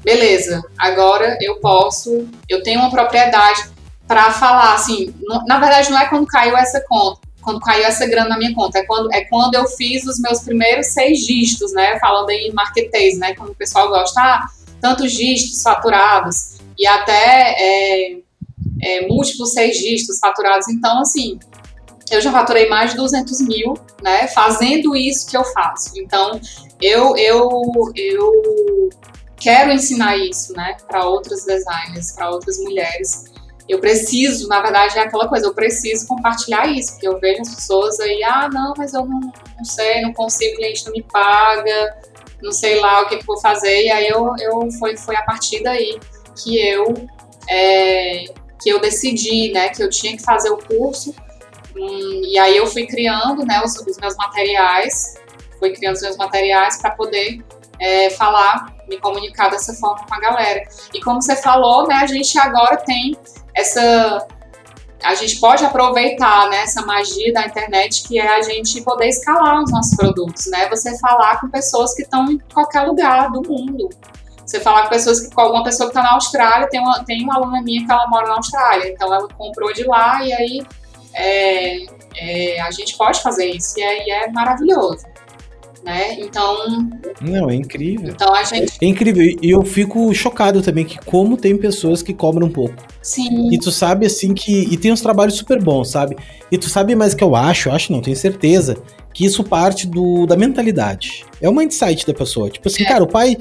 [0.04, 3.70] beleza, agora eu posso, eu tenho uma propriedade
[4.06, 5.14] para falar assim.
[5.46, 8.78] Na verdade, não é quando caiu essa conta, quando caiu essa grana na minha conta,
[8.78, 11.98] é quando, é quando eu fiz os meus primeiros seis dígitos, né?
[12.00, 13.34] Falando em marketês, né?
[13.34, 14.48] Como o pessoal gosta, ah,
[14.80, 18.16] tantos dígitos faturados e até é,
[18.82, 20.68] é, múltiplos seis dígitos faturados.
[20.68, 21.38] Então, assim,
[22.14, 25.92] eu já faturei mais de 200 mil, né, fazendo isso que eu faço.
[25.96, 26.40] Então,
[26.80, 27.50] eu, eu,
[27.94, 28.90] eu
[29.36, 33.24] quero ensinar isso, né, para outros designers, para outras mulheres.
[33.68, 37.54] Eu preciso, na verdade, é aquela coisa, eu preciso compartilhar isso, porque eu vejo as
[37.54, 41.02] pessoas aí, ah, não, mas eu não, não sei, não consigo, o cliente não me
[41.02, 41.98] paga,
[42.42, 43.84] não sei lá o que, que vou fazer.
[43.84, 46.00] E aí eu, eu foi, foi a partir daí
[46.42, 46.94] que eu
[47.48, 48.24] é,
[48.60, 51.14] que eu decidi, né, que eu tinha que fazer o curso.
[51.78, 55.14] E aí eu fui criando, né, os, os meus materiais,
[55.58, 57.44] fui criando os meus materiais para poder
[57.80, 60.62] é, falar, me comunicar dessa forma com a galera.
[60.92, 63.16] E como você falou, né, a gente agora tem
[63.54, 64.26] essa
[65.02, 69.62] a gente pode aproveitar né, essa magia da internet que é a gente poder escalar
[69.62, 70.68] os nossos produtos, né?
[70.70, 73.88] Você falar com pessoas que estão em qualquer lugar do mundo.
[74.44, 77.22] Você falar com pessoas que com alguma pessoa que está na Austrália, tem uma, tem
[77.22, 80.66] uma aluna minha que ela mora na Austrália, então ela comprou de lá e aí
[81.14, 85.06] é, é, a gente pode fazer isso e aí é maravilhoso
[85.88, 86.20] né?
[86.20, 86.90] Então.
[87.20, 88.10] Não, é incrível.
[88.10, 88.72] Então a gente.
[88.80, 89.22] É incrível.
[89.40, 92.74] E eu fico chocado também que como tem pessoas que cobram um pouco.
[93.00, 93.50] Sim.
[93.52, 94.68] E tu sabe assim que.
[94.70, 96.16] E tem uns trabalhos super bons, sabe?
[96.52, 98.76] E tu sabe mais que eu acho, eu acho não, tenho certeza,
[99.14, 101.24] que isso parte do, da mentalidade.
[101.40, 102.50] É o mindset da pessoa.
[102.50, 102.86] Tipo assim, é.
[102.86, 103.36] cara, o pai.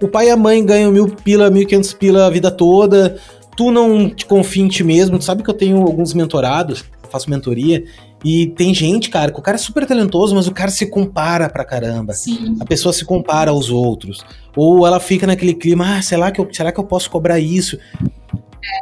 [0.00, 3.18] O pai e a mãe ganham mil pila, mil quinhentos pila a vida toda.
[3.56, 5.18] Tu não te confia em ti mesmo.
[5.18, 7.84] Tu sabe que eu tenho alguns mentorados, faço mentoria,
[8.24, 11.48] E tem gente, cara, que o cara é super talentoso, mas o cara se compara
[11.48, 12.12] pra caramba.
[12.14, 12.56] Sim.
[12.58, 14.24] A pessoa se compara aos outros.
[14.56, 17.78] Ou ela fica naquele clima, ah, será que eu, será que eu posso cobrar isso?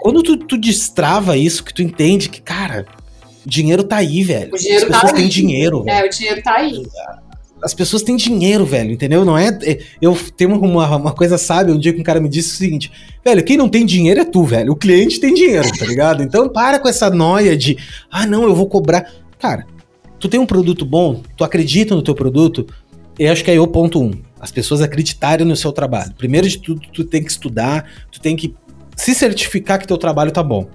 [0.01, 2.87] Quando tu, tu destrava isso, que tu entende que, cara,
[3.45, 4.55] o dinheiro tá aí, velho.
[4.55, 5.31] O dinheiro As pessoas tá têm aí.
[5.31, 6.05] dinheiro, velho.
[6.05, 6.83] É, o dinheiro tá aí.
[7.67, 9.25] As pessoas têm dinheiro, velho, entendeu?
[9.25, 9.49] Não é.
[9.65, 12.57] é- Eu tenho uma, uma coisa sábia, um dia que um cara me disse o
[12.57, 12.93] seguinte:
[13.25, 14.71] velho, quem não tem dinheiro é tu, velho.
[14.73, 16.23] O cliente tem dinheiro, tá ligado?
[16.23, 17.77] Então para com essa noia de,
[18.09, 19.11] ah, não, eu vou cobrar.
[19.41, 19.67] Cara,
[20.21, 22.69] tu tem um produto bom, tu acredita no teu produto,
[23.19, 24.13] eu acho que é o ponto um.
[24.39, 26.15] As pessoas acreditarem no seu trabalho.
[26.17, 28.55] Primeiro de tudo, tu tem que estudar, tu tem que
[28.95, 30.69] se certificar que teu trabalho tá bom.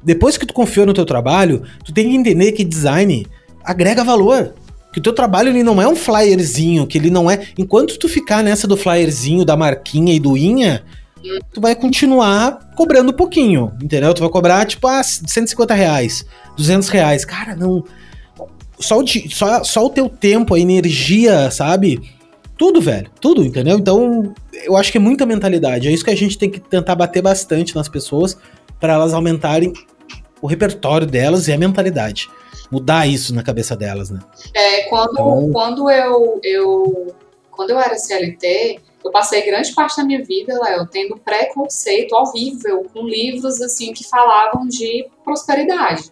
[0.00, 3.26] Depois que tu confiou no teu trabalho, tu tem que entender que design
[3.64, 4.54] agrega valor.
[4.92, 7.46] Que o teu trabalho ele não é um flyerzinho, que ele não é.
[7.56, 10.84] Enquanto tu ficar nessa do flyerzinho, da marquinha e do inha,
[11.52, 14.12] tu vai continuar cobrando pouquinho, entendeu?
[14.12, 16.24] Tu vai cobrar, tipo, ah, 150 reais,
[16.56, 17.24] 200 reais.
[17.24, 17.84] Cara, não.
[18.78, 22.02] Só o, só, só o teu tempo, a energia, sabe?
[22.58, 23.10] Tudo, velho.
[23.20, 23.78] Tudo, entendeu?
[23.78, 25.88] Então, eu acho que é muita mentalidade.
[25.88, 28.36] É isso que a gente tem que tentar bater bastante nas pessoas
[28.80, 29.72] para elas aumentarem
[30.40, 32.28] o repertório delas e a mentalidade.
[32.72, 34.18] Mudar isso na cabeça delas, né?
[34.54, 37.14] É, quando, Então- quando eu, eu
[37.50, 42.86] quando eu era CLT, eu passei grande parte da minha vida, Léo, tendo preconceito horrível
[42.92, 46.10] com livros assim que falavam de prosperidade.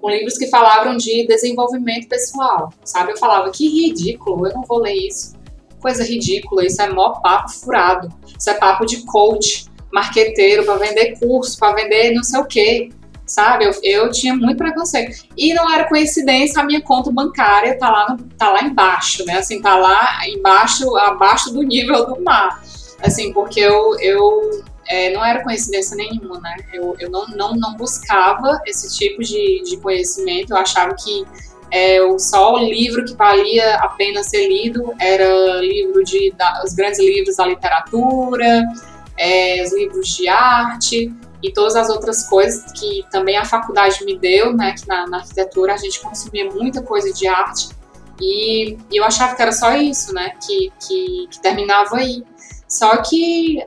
[0.00, 3.10] Com livros que falavam de desenvolvimento pessoal, sabe?
[3.12, 5.34] Eu falava, que ridículo, eu não vou ler isso.
[5.80, 8.08] Coisa ridícula, isso é mó papo furado.
[8.38, 12.90] Isso é papo de coach, marqueteiro, para vender curso, para vender não sei o quê.
[13.28, 13.66] Sabe?
[13.66, 15.24] Eu, eu tinha muito preconceito.
[15.36, 19.38] E não era coincidência, a minha conta bancária tá lá, no- tá lá embaixo, né?
[19.38, 22.62] Assim, tá lá embaixo, abaixo do nível do mar.
[23.02, 26.56] Assim, porque eu, eu é, não era coincidência nenhuma, né?
[26.72, 30.52] Eu, eu não, não, não buscava esse tipo de, de conhecimento.
[30.52, 31.24] Eu achava que
[31.70, 36.72] é, só o livro que valia a pena ser lido era livro de da, os
[36.72, 38.64] grandes livros da literatura,
[39.18, 41.12] é, os livros de arte
[41.42, 44.74] e todas as outras coisas que também a faculdade me deu, né?
[44.74, 47.68] Que na, na arquitetura a gente consumia muita coisa de arte
[48.20, 50.32] e, e eu achava que era só isso, né?
[50.44, 52.24] Que, que, que terminava aí.
[52.68, 53.64] Só que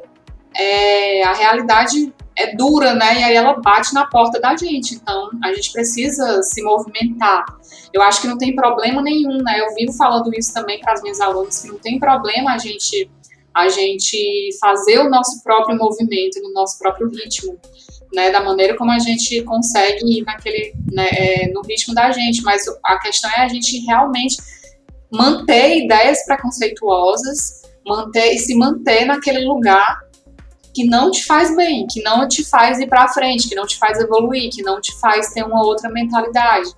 [0.56, 3.20] é, a realidade é dura, né?
[3.20, 4.96] E aí ela bate na porta da gente.
[4.96, 7.46] Então a gente precisa se movimentar.
[7.94, 9.60] Eu acho que não tem problema nenhum, né?
[9.60, 13.10] Eu vivo falando isso também para as minhas alunas que não tem problema a gente
[13.54, 17.60] a gente fazer o nosso próprio movimento no nosso próprio ritmo,
[18.14, 18.32] né?
[18.32, 22.42] Da maneira como a gente consegue ir naquele, né, é, no ritmo da gente.
[22.44, 24.38] Mas a questão é a gente realmente
[25.12, 30.00] manter ideias preconceituosas, manter e se manter naquele lugar
[30.74, 33.78] que não te faz bem, que não te faz ir para frente, que não te
[33.78, 36.70] faz evoluir, que não te faz ter uma outra mentalidade.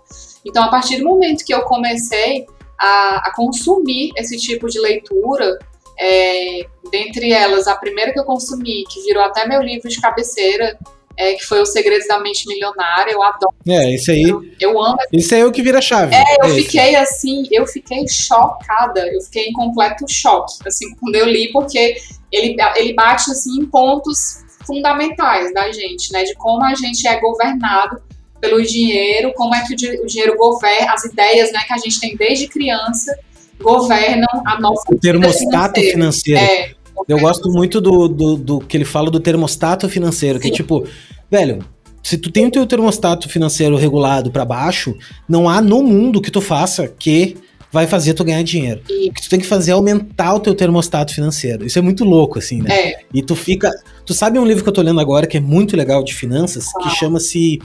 [0.44, 2.46] Então, a partir do momento que eu comecei
[2.80, 5.60] a, a consumir esse tipo de leitura,
[6.00, 10.78] é, dentre elas, a primeira que eu consumi, que virou até meu livro de cabeceira,
[11.16, 14.24] é, que foi Os Segredos da Mente Milionária, eu adoro, É, isso aí.
[14.60, 16.16] eu amo Isso aí é o que vira chave.
[16.16, 16.64] é, eu esse.
[16.64, 21.96] fiquei assim, eu fiquei chocada, eu fiquei em completo choque, assim, quando eu li, porque
[22.32, 27.20] ele, ele bate, assim, em pontos fundamentais da gente, né, de como a gente é
[27.20, 28.02] governado
[28.42, 32.00] pelo dinheiro, como é que o, o dinheiro governa, as ideias, né, que a gente
[32.00, 33.16] tem desde criança,
[33.62, 36.40] governam a nossa O termostato financeiro.
[36.40, 36.72] É,
[37.08, 40.56] Eu gosto muito do, do, do que ele fala do termostato financeiro, que é Sim.
[40.58, 40.86] tipo,
[41.30, 41.60] velho,
[42.02, 44.96] se tu tem o teu termostato financeiro regulado pra baixo,
[45.28, 47.36] não há no mundo que tu faça que
[47.72, 48.82] vai fazer tu ganhar dinheiro.
[48.90, 51.66] E- O que tu tem que fazer é aumentar o teu termostato financeiro.
[51.66, 52.70] Isso é muito louco, assim, né?
[52.72, 53.72] é, E tu fica.
[54.06, 56.68] Tu sabe um livro que eu tô lendo agora que é muito legal de finanças,
[56.84, 57.60] que chama-se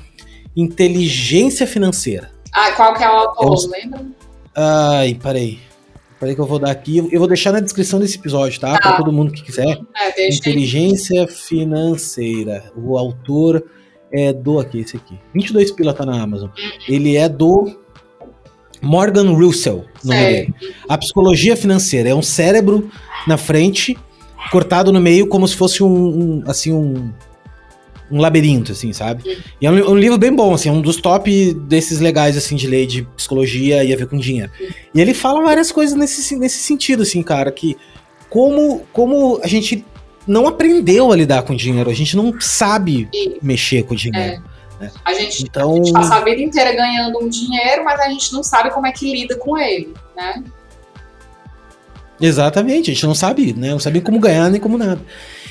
[0.57, 2.31] Inteligência Financeira.
[2.53, 4.01] ah, qual que é o autor, Eu- lembra?
[4.55, 5.59] Ai, peraí.
[6.19, 6.99] Peraí que eu vou dar aqui.
[6.99, 8.73] Eu vou deixar na descrição desse episódio, tá?
[8.79, 8.97] Pra Tá.
[8.97, 9.67] todo mundo que quiser.
[9.97, 10.37] É, deixa aí.
[10.37, 12.73] Inteligência Financeira.
[12.77, 13.65] O autor
[14.13, 15.19] é do aqui, esse aqui.
[15.35, 16.49] 22 pila tá na Amazon.
[16.89, 17.79] Ele é do
[18.83, 20.55] Morgan Russell, o nome dele.
[20.89, 22.91] A psicologia financeira é um cérebro
[23.27, 23.97] na frente,
[24.51, 27.13] cortado no meio como se fosse um, um, assim um
[28.11, 29.39] um labirinto, assim, sabe?
[29.61, 32.57] E é um, um livro bem bom, assim, é um dos top desses legais, assim,
[32.57, 34.51] de lei de psicologia e a ver com dinheiro.
[34.95, 37.77] E ele fala várias coisas nesse, nesse sentido, assim, cara, que
[38.31, 39.85] como, como a gente
[40.27, 43.09] não aprendeu a lidar com dinheiro, a gente não sabe
[43.43, 44.43] mexer com dinheiro.
[45.05, 48.33] A gente, Então, a gente passa a vida inteira ganhando um dinheiro, mas a gente
[48.33, 50.45] não sabe como é que lida com ele, né?
[52.21, 53.71] exatamente, a gente não sabe, né?
[53.71, 55.01] Não sabe como ganhar nem como nada.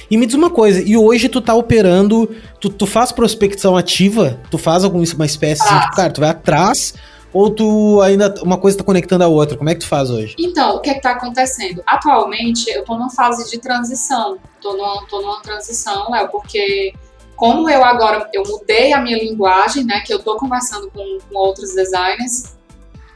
[0.09, 4.39] E me diz uma coisa, e hoje tu tá operando, tu, tu faz prospecção ativa,
[4.49, 6.93] tu faz alguma uma espécie assim, tipo, cara, tu vai atrás,
[7.33, 9.57] Ou tu ainda uma coisa está conectando a outra?
[9.57, 10.35] Como é que tu faz hoje?
[10.39, 11.83] Então, o que está acontecendo?
[11.85, 14.37] Atualmente, eu estou numa fase de transição.
[14.55, 16.93] Estou numa, tô numa transição, Léo, porque
[17.35, 20.01] como eu agora eu mudei a minha linguagem, né?
[20.05, 22.55] Que eu estou conversando com, com, outros designers.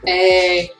[0.06, 0.70] É,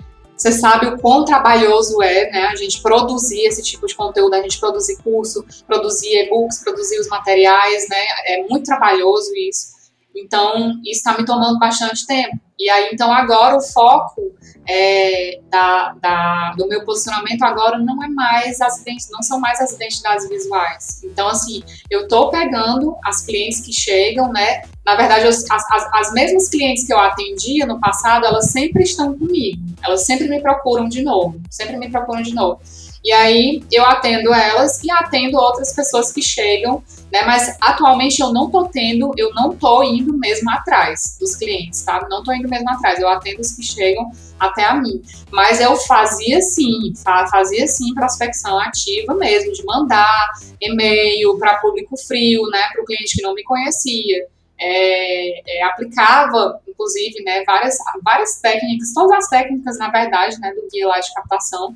[0.43, 2.47] você sabe o quão trabalhoso é, né?
[2.47, 7.07] A gente produzir esse tipo de conteúdo, a gente produzir curso, produzir e-books, produzir os
[7.07, 7.97] materiais, né?
[8.27, 9.69] É muito trabalhoso isso.
[10.15, 12.39] Então, isso está me tomando bastante tempo.
[12.59, 14.33] E aí, então, agora o foco
[14.69, 19.73] é, da, da, do meu posicionamento agora não é mais as não são mais as
[19.73, 21.03] identidades visuais.
[21.03, 24.63] Então, assim, eu estou pegando as clientes que chegam, né?
[24.85, 29.17] Na verdade, as, as, as mesmas clientes que eu atendia no passado, elas sempre estão
[29.17, 29.61] comigo.
[29.83, 31.41] Elas sempre me procuram de novo.
[31.51, 32.61] Sempre me procuram de novo.
[33.05, 37.23] E aí eu atendo elas e atendo outras pessoas que chegam, né?
[37.23, 42.07] Mas atualmente eu não tô tendo, eu não tô indo mesmo atrás dos clientes, tá?
[42.09, 43.01] Não tô indo mesmo atrás.
[43.01, 45.03] Eu atendo os que chegam até a mim.
[45.33, 46.93] Mas eu fazia sim,
[47.31, 50.29] fazia sim prospecção ativa mesmo, de mandar
[50.61, 52.69] e-mail para público frio, né?
[52.73, 54.27] Para o cliente que não me conhecia.
[54.65, 60.69] É, é, aplicava, inclusive, né, várias, várias técnicas, todas as técnicas, na verdade, né, do
[60.71, 61.75] guia lá de captação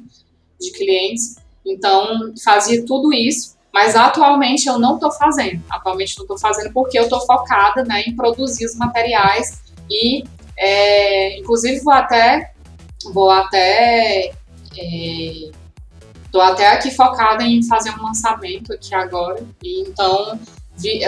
[0.61, 1.37] de clientes.
[1.65, 5.63] Então, fazia tudo isso, mas atualmente eu não estou fazendo.
[5.69, 10.25] Atualmente não estou fazendo porque eu estou focada né, em produzir os materiais e,
[10.57, 12.53] é, inclusive, vou até,
[13.13, 14.33] vou até,
[14.73, 19.45] estou é, até aqui focada em fazer um lançamento aqui agora.
[19.63, 20.39] E então,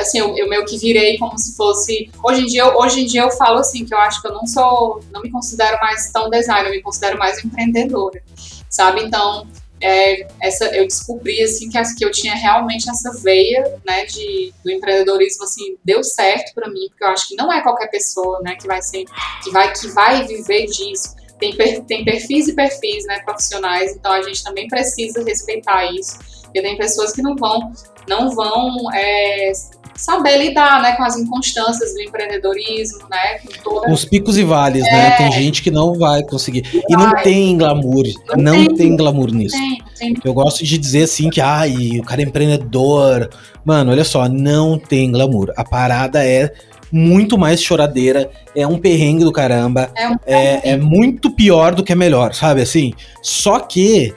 [0.00, 2.10] assim, eu, eu, meio que virei como se fosse.
[2.22, 4.32] Hoje em dia, eu, hoje em dia eu falo assim que eu acho que eu
[4.32, 8.22] não sou, não me considero mais tão designer, eu me considero mais empreendedora
[8.68, 9.02] sabe?
[9.02, 9.46] Então,
[9.80, 14.70] é, essa, eu descobri assim que, que eu tinha realmente essa veia né, de, do
[14.70, 18.56] empreendedorismo assim deu certo para mim porque eu acho que não é qualquer pessoa né,
[18.56, 19.04] que vai ser
[19.42, 24.10] que vai que vai viver disso tem, per, tem perfis e perfis né, profissionais então
[24.10, 26.18] a gente também precisa respeitar isso
[26.48, 27.72] porque tem pessoas que não vão
[28.08, 29.52] não vão é,
[29.94, 33.38] saber lidar né, com as inconstâncias do empreendedorismo, né?
[33.38, 33.92] Com, toda...
[33.92, 34.88] os picos e vales, né?
[34.88, 35.16] é, né?
[35.16, 36.64] Tem gente que não vai conseguir.
[36.88, 38.06] E não tem glamour.
[38.36, 39.56] Não, não tem, tem, glamour nisso.
[39.56, 40.16] Tem, tem.
[40.24, 43.28] Eu gosto de dizer assim que ai, o cara é empreendedor.
[43.64, 45.52] Mano, olha só, não tem glamour.
[45.56, 46.52] A parada é
[46.90, 51.84] muito mais choradeira, é um perrengue do caramba, é, um é, é muito pior do
[51.84, 52.94] que é melhor, sabe assim?
[53.20, 54.14] Só que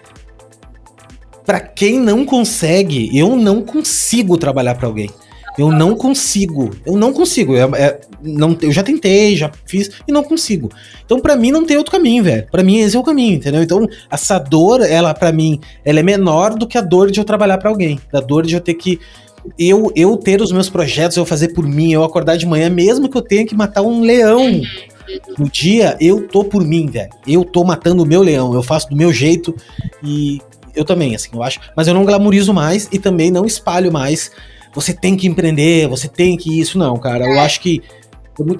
[1.45, 5.09] para quem não consegue, eu não consigo trabalhar para alguém.
[5.57, 6.71] Eu não consigo.
[6.85, 7.55] Eu não consigo.
[7.55, 10.69] É, é, não, eu já tentei, já fiz e não consigo.
[11.05, 12.47] Então, para mim, não tem outro caminho, velho.
[12.49, 13.61] Para mim, esse é o caminho, entendeu?
[13.61, 17.25] Então, essa dor, ela, para mim, ela é menor do que a dor de eu
[17.25, 17.99] trabalhar para alguém.
[18.11, 18.99] Da dor de eu ter que.
[19.57, 23.09] Eu, eu ter os meus projetos, eu fazer por mim, eu acordar de manhã, mesmo
[23.09, 24.61] que eu tenha que matar um leão
[25.37, 27.09] no dia, eu tô por mim, velho.
[27.27, 29.55] Eu tô matando o meu leão, eu faço do meu jeito
[30.03, 30.39] e
[30.75, 31.59] eu também, assim, eu acho.
[31.75, 34.31] Mas eu não glamorizo mais e também não espalho mais
[34.73, 36.77] você tem que empreender, você tem que isso.
[36.77, 37.39] Não, cara, eu é.
[37.39, 37.81] acho que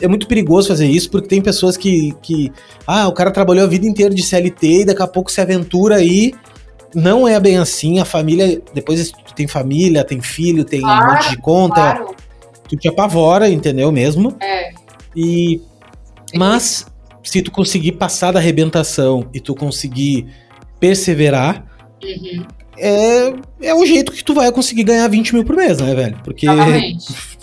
[0.01, 2.51] é muito perigoso fazer isso, porque tem pessoas que, que.
[2.85, 5.95] Ah, o cara trabalhou a vida inteira de CLT e daqui a pouco se aventura
[5.95, 6.33] aí.
[6.93, 8.61] Não é bem assim, a família.
[8.73, 11.75] Depois tu tem família, tem filho, tem claro, um monte de conta.
[11.75, 12.15] Claro.
[12.67, 14.35] Tu te apavora, entendeu mesmo?
[14.41, 14.71] É.
[15.15, 15.61] E.
[16.35, 16.85] Mas,
[17.23, 20.27] se tu conseguir passar da arrebentação e tu conseguir
[20.79, 21.65] perseverar,
[22.03, 22.45] uhum
[22.77, 26.17] é, é o jeito que tu vai conseguir ganhar 20 mil por mês, né, velho?
[26.23, 26.47] Porque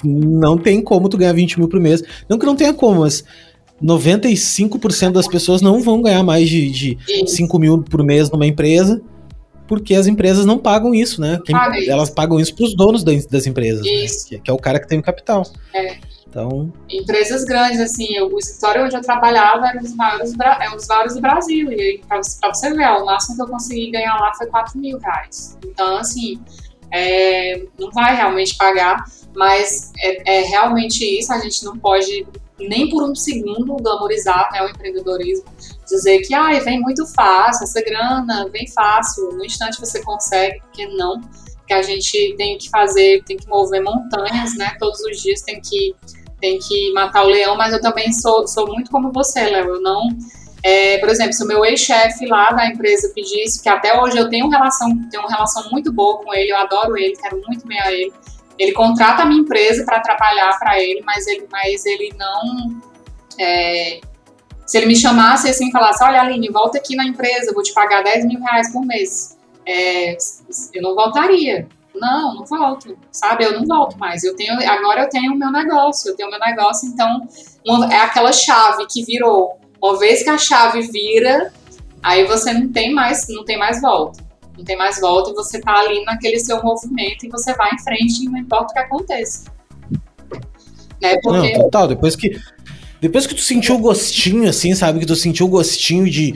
[0.02, 2.02] não tem como tu ganhar 20 mil por mês.
[2.28, 3.24] Não que não tenha como, mas
[3.82, 9.00] 95% das pessoas não vão ganhar mais de, de 5 mil por mês numa empresa,
[9.66, 11.38] porque as empresas não pagam isso, né?
[11.44, 11.54] Quem,
[11.86, 14.06] elas pagam isso para os donos das, empresas, né?
[14.28, 15.46] que, que, é o cara que tem o capital.
[15.74, 15.96] É.
[16.28, 16.72] Então...
[16.90, 20.86] Empresas grandes, assim, o escritório onde eu trabalhava era um dos maiores, é um dos
[20.86, 21.72] maiores do Brasil.
[21.72, 22.20] E para
[22.52, 25.58] você ver, o máximo que eu consegui ganhar lá foi 4 mil reais.
[25.64, 26.38] Então, assim,
[26.92, 31.32] é, não vai realmente pagar, mas é, é, realmente isso.
[31.32, 32.26] A gente não pode
[32.58, 35.46] nem por um segundo glamorizar né, o empreendedorismo.
[35.88, 40.86] Dizer que ah, vem muito fácil, essa grana vem fácil, no instante você consegue, porque
[40.88, 41.20] não
[41.68, 44.74] que a gente tem que fazer, tem que mover montanhas, né?
[44.80, 45.94] Todos os dias tem que
[46.40, 49.74] tem que matar o leão, mas eu também sou, sou muito como você, Léo.
[49.74, 50.08] Eu não.
[50.62, 54.28] É, por exemplo, se o meu ex-chefe lá da empresa pedisse, que até hoje eu
[54.28, 57.80] tenho, relação, tenho uma relação muito boa com ele, eu adoro ele, quero muito bem
[57.80, 58.12] a ele.
[58.58, 62.80] Ele contrata a minha empresa para trabalhar para ele, mas ele, mas ele não.
[63.38, 64.00] É,
[64.66, 67.72] se ele me chamasse assim e falasse: Olha, Aline, volta aqui na empresa, vou te
[67.72, 70.16] pagar 10 mil reais por mês, é,
[70.74, 71.68] eu não voltaria
[71.98, 73.44] não, não volto, sabe?
[73.44, 74.24] Eu não volto mais.
[74.24, 77.26] Eu tenho, agora eu tenho o meu negócio, eu tenho o meu negócio, então
[77.66, 79.58] uma, é aquela chave que virou.
[79.82, 81.52] Uma vez que a chave vira,
[82.02, 84.26] aí você não tem mais, não tem mais volta.
[84.56, 87.78] Não tem mais volta e você tá ali naquele seu movimento e você vai em
[87.78, 89.44] frente e não importa o que aconteça.
[91.00, 91.16] Né?
[91.22, 91.52] Porque...
[91.52, 92.36] Não, total, depois que
[93.00, 94.98] depois que tu sentiu o gostinho, assim, sabe?
[94.98, 96.34] Que tu sentiu o gostinho de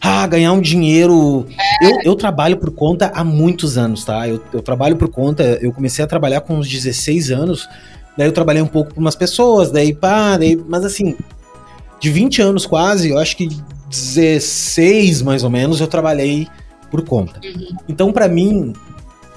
[0.00, 1.46] ah, ganhar um dinheiro.
[1.82, 1.86] É.
[1.86, 4.28] Eu, eu trabalho por conta há muitos anos, tá?
[4.28, 7.68] Eu, eu trabalho por conta, eu comecei a trabalhar com uns 16 anos,
[8.16, 11.16] daí eu trabalhei um pouco com umas pessoas, daí pá, daí, mas assim,
[12.00, 13.48] de 20 anos quase, eu acho que
[13.88, 16.48] 16 mais ou menos, eu trabalhei
[16.90, 17.40] por conta.
[17.44, 17.76] Uhum.
[17.88, 18.72] Então, para mim,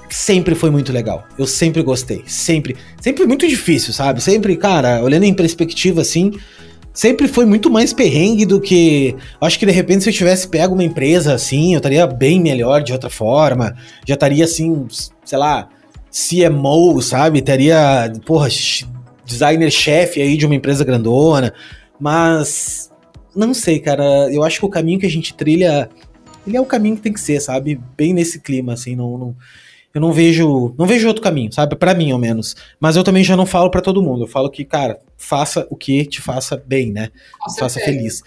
[0.08, 1.26] sempre foi muito legal.
[1.38, 2.22] Eu sempre gostei.
[2.26, 2.76] Sempre.
[3.00, 4.20] Sempre muito difícil, sabe?
[4.20, 6.32] Sempre, cara, olhando em perspectiva assim,
[6.94, 9.16] sempre foi muito mais perrengue do que.
[9.40, 12.82] Acho que de repente se eu tivesse pego uma empresa assim, eu estaria bem melhor
[12.82, 13.76] de outra forma.
[14.06, 14.86] Já estaria assim,
[15.24, 15.68] sei lá,
[16.10, 17.42] CMO, sabe?
[17.42, 18.48] Teria, porra,
[19.26, 21.52] designer-chefe aí de uma empresa grandona.
[22.00, 22.90] Mas.
[23.34, 24.32] Não sei, cara.
[24.32, 25.90] Eu acho que o caminho que a gente trilha.
[26.46, 27.80] Ele é o caminho que tem que ser, sabe?
[27.96, 28.94] Bem nesse clima, assim.
[28.94, 29.36] Não, não,
[29.94, 31.76] eu não vejo, não vejo outro caminho, sabe?
[31.76, 32.56] Para mim, ao menos.
[32.80, 34.24] Mas eu também já não falo para todo mundo.
[34.24, 37.10] Eu falo que, cara, faça o que te faça bem, né?
[37.48, 38.20] Te faça feliz.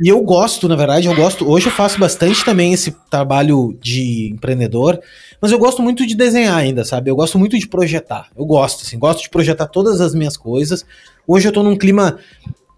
[0.00, 1.50] E eu gosto, na verdade, eu gosto.
[1.50, 5.00] Hoje eu faço bastante também esse trabalho de empreendedor,
[5.40, 7.10] mas eu gosto muito de desenhar ainda, sabe?
[7.10, 8.30] Eu gosto muito de projetar.
[8.36, 10.86] Eu gosto, assim, gosto de projetar todas as minhas coisas.
[11.26, 12.16] Hoje eu tô num clima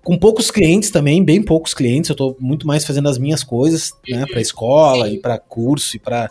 [0.02, 2.08] com poucos clientes também, bem poucos clientes.
[2.08, 5.98] Eu tô muito mais fazendo as minhas coisas, né, para escola e para curso e
[5.98, 6.30] para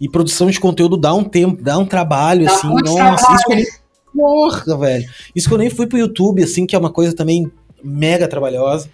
[0.00, 2.68] e produção de conteúdo dá um tempo, dá um trabalho, dá assim.
[2.68, 3.34] Nossa, trabalho.
[3.34, 3.66] isso que eu nem.
[4.14, 5.08] Porra, velho.
[5.34, 7.50] Isso que eu nem fui pro YouTube, assim, que é uma coisa também
[7.82, 8.88] mega trabalhosa.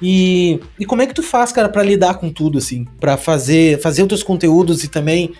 [0.00, 2.84] E, e como é que tu faz, cara, para lidar com tudo, assim?
[3.00, 5.32] para fazer, fazer os teus conteúdos e também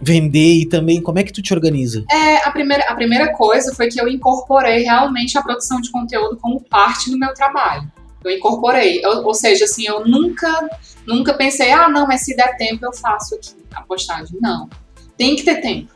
[0.00, 2.04] vender e também como é que tu te organiza?
[2.10, 6.36] É, a primeira, a primeira coisa foi que eu incorporei realmente a produção de conteúdo
[6.36, 7.90] como parte do meu trabalho.
[8.24, 10.68] Eu incorporei, eu, ou seja, assim, eu nunca,
[11.06, 14.36] nunca pensei, ah, não, mas se der tempo eu faço aqui a postagem.
[14.40, 14.68] Não,
[15.16, 15.92] tem que ter tempo.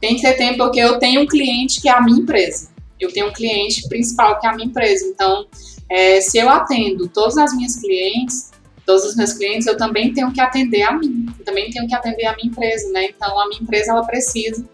[0.00, 2.68] Tem que ter tempo porque eu tenho um cliente que é a minha empresa.
[3.00, 5.06] Eu tenho um cliente principal que é a minha empresa.
[5.06, 5.46] Então,
[5.90, 8.50] é, se eu atendo todas as minhas clientes,
[8.86, 11.26] todos os meus clientes, eu também tenho que atender a mim.
[11.38, 13.06] Eu também tenho que atender a minha empresa, né?
[13.06, 14.64] Então, a minha empresa, ela precisa,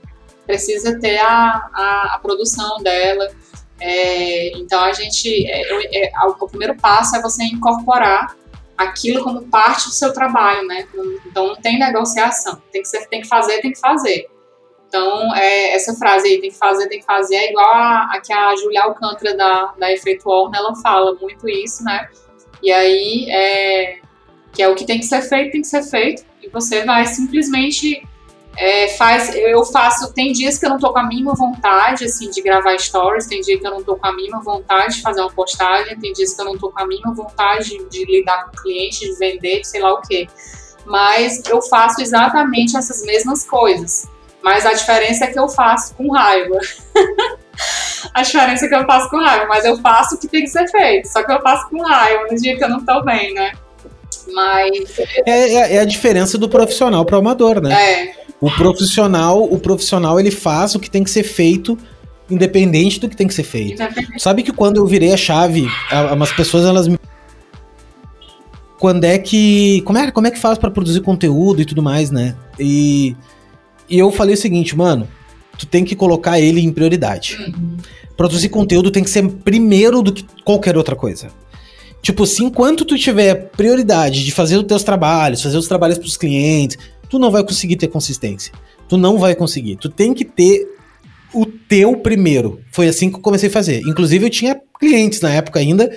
[0.47, 3.29] precisa ter a, a, a produção dela,
[3.81, 8.37] é, então a gente, é, é, o primeiro passo é você incorporar
[8.77, 10.87] aquilo como parte do seu trabalho, né?
[11.27, 14.27] Então não tem negociação, tem que, ser, tem que fazer, tem que fazer.
[14.89, 18.21] Então, é, essa frase aí, tem que fazer, tem que fazer, é igual a, a
[18.21, 22.09] que a Julia Alcântara da, da Efeito Warner, ela fala muito isso, né?
[22.61, 23.99] E aí, é,
[24.53, 27.07] que é o que tem que ser feito, tem que ser feito, e você vai
[27.07, 28.03] simplesmente
[28.57, 32.31] é, faz, eu faço, tem dias que eu não tô com a mínima vontade, assim,
[32.31, 35.21] de gravar stories, tem dia que eu não tô com a mínima vontade de fazer
[35.21, 38.47] uma postagem, tem dias que eu não tô com a mínima vontade de, de lidar
[38.47, 40.29] com clientes, de vender, de sei lá o quê.
[40.85, 44.09] Mas eu faço exatamente essas mesmas coisas.
[44.43, 46.59] Mas a diferença é que eu faço com raiva.
[48.15, 50.49] a diferença é que eu faço com raiva, mas eu faço o que tem que
[50.49, 51.07] ser feito.
[51.09, 53.53] Só que eu faço com raiva no dia que eu não tô bem, né?
[54.33, 54.99] Mas.
[55.27, 57.75] É, é, é a diferença do profissional para o amador, né?
[57.75, 58.30] É.
[58.41, 61.77] O profissional, o profissional ele faz o que tem que ser feito,
[62.31, 63.83] independente do que tem que ser feito.
[64.19, 65.69] Sabe que quando eu virei a chave,
[66.13, 66.99] umas pessoas elas me
[68.79, 72.11] quando é que como é, como é que faz para produzir conteúdo e tudo mais,
[72.11, 72.35] né?
[72.59, 73.15] E,
[73.87, 75.07] e eu falei o seguinte, mano,
[75.59, 77.37] tu tem que colocar ele em prioridade.
[77.37, 77.77] Uhum.
[78.17, 81.29] Produzir conteúdo tem que ser primeiro do que qualquer outra coisa.
[82.01, 86.17] Tipo, se enquanto tu tiver prioridade de fazer os teus trabalhos, fazer os trabalhos pros
[86.17, 86.79] clientes,
[87.11, 88.53] tu não vai conseguir ter consistência.
[88.89, 89.77] Tu não vai conseguir.
[89.77, 90.67] Tu tem que ter
[91.35, 92.61] o teu primeiro.
[92.71, 93.83] Foi assim que eu comecei a fazer.
[93.87, 95.91] Inclusive, eu tinha clientes na época ainda,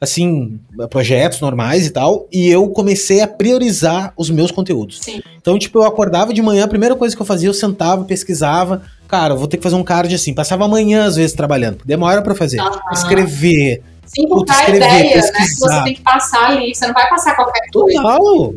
[0.00, 0.58] assim,
[0.90, 5.00] projetos normais e tal, e eu comecei a priorizar os meus conteúdos.
[5.02, 5.20] Sim.
[5.36, 8.82] Então, tipo, eu acordava de manhã, a primeira coisa que eu fazia, eu sentava, pesquisava.
[9.06, 10.32] Cara, eu vou ter que fazer um card assim.
[10.32, 11.78] Passava amanhã, às vezes, trabalhando.
[11.84, 12.60] Demora para fazer.
[12.60, 12.70] Uhum.
[12.92, 13.82] Escrever.
[14.06, 15.32] Sim, porque a ideia, pesquisar.
[15.32, 15.44] né?
[15.46, 16.74] Que você tem que passar ali.
[16.74, 18.02] Você não vai passar qualquer coisa.
[18.02, 18.54] Total.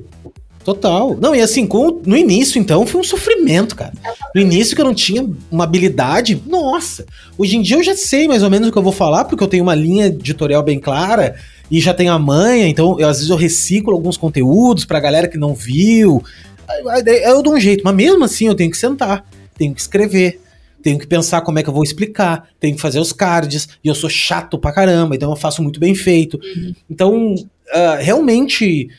[0.68, 1.16] Total.
[1.16, 3.94] Não, e assim, com, no início, então, foi um sofrimento, cara.
[4.36, 7.06] No início que eu não tinha uma habilidade, nossa.
[7.38, 9.42] Hoje em dia eu já sei mais ou menos o que eu vou falar, porque
[9.42, 11.38] eu tenho uma linha editorial bem clara
[11.72, 15.30] e já tenho a manha, então eu, às vezes eu reciclo alguns conteúdos pra galera
[15.30, 16.22] que não viu.
[17.24, 19.26] Eu dou um jeito, mas mesmo assim eu tenho que sentar,
[19.58, 20.42] tenho que escrever,
[20.84, 23.88] tenho que pensar como é que eu vou explicar, tenho que fazer os cards, e
[23.88, 26.38] eu sou chato pra caramba, então eu faço muito bem feito.
[26.44, 26.76] Uhum.
[26.90, 28.90] Então, uh, realmente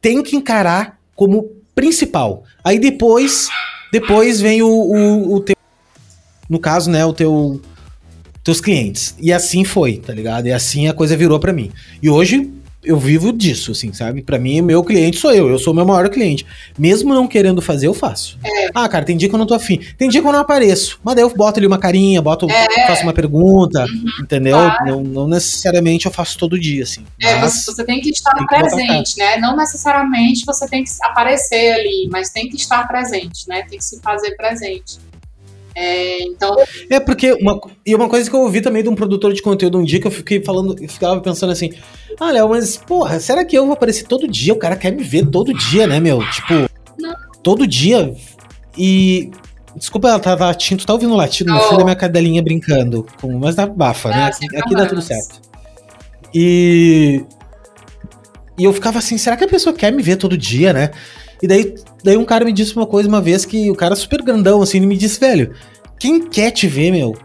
[0.00, 2.42] tem que encarar como principal.
[2.64, 3.48] Aí depois,
[3.92, 5.54] depois vem o, o, o teu,
[6.50, 7.60] no caso, né, o teu
[8.42, 9.14] teus clientes.
[9.20, 10.48] E assim foi, tá ligado?
[10.48, 11.70] E assim a coisa virou para mim.
[12.02, 12.50] E hoje
[12.84, 14.22] eu vivo disso, assim, sabe?
[14.22, 16.44] Para mim, meu cliente sou eu, eu sou o meu maior cliente.
[16.76, 18.38] Mesmo não querendo fazer, eu faço.
[18.44, 18.68] É.
[18.74, 19.80] Ah, cara, tem dia que eu não tô afim.
[19.96, 20.98] Tem dia que eu não apareço.
[21.04, 22.86] Mas daí eu boto ali uma carinha, boto, é.
[22.86, 24.56] faço uma pergunta, uhum, entendeu?
[24.56, 24.86] Claro.
[24.86, 27.04] Não, não, necessariamente eu faço todo dia, assim.
[27.20, 29.36] É, você, você, tem que estar tem que presente, né?
[29.36, 33.62] Não necessariamente você tem que aparecer ali, mas tem que estar presente, né?
[33.62, 34.98] Tem que se fazer presente.
[35.74, 36.54] É, então...
[36.90, 39.78] é porque uma, e uma coisa que eu ouvi também de um produtor de conteúdo
[39.78, 41.72] um dia que eu fiquei falando, eu ficava pensando assim:
[42.20, 44.52] ah, Léo, mas porra, será que eu vou aparecer todo dia?
[44.52, 46.18] O cara quer me ver todo dia, né, meu?
[46.30, 47.14] Tipo, Não.
[47.42, 48.14] todo dia.
[48.76, 49.30] E.
[49.74, 53.06] Desculpa, ela tá latindo, tá ouvindo latido no fundo da minha cadelinha brincando.
[53.20, 54.24] Com, mas dá bafa, ah, né?
[54.26, 55.40] Aqui, aqui dá tudo certo.
[56.34, 57.24] E.
[58.58, 60.90] E eu ficava assim, será que a pessoa quer me ver todo dia, né?
[61.42, 64.22] E daí, daí um cara me disse uma coisa uma vez que o cara super
[64.22, 65.54] grandão, assim, ele me disse, velho,
[65.98, 67.16] quem quer te ver, meu,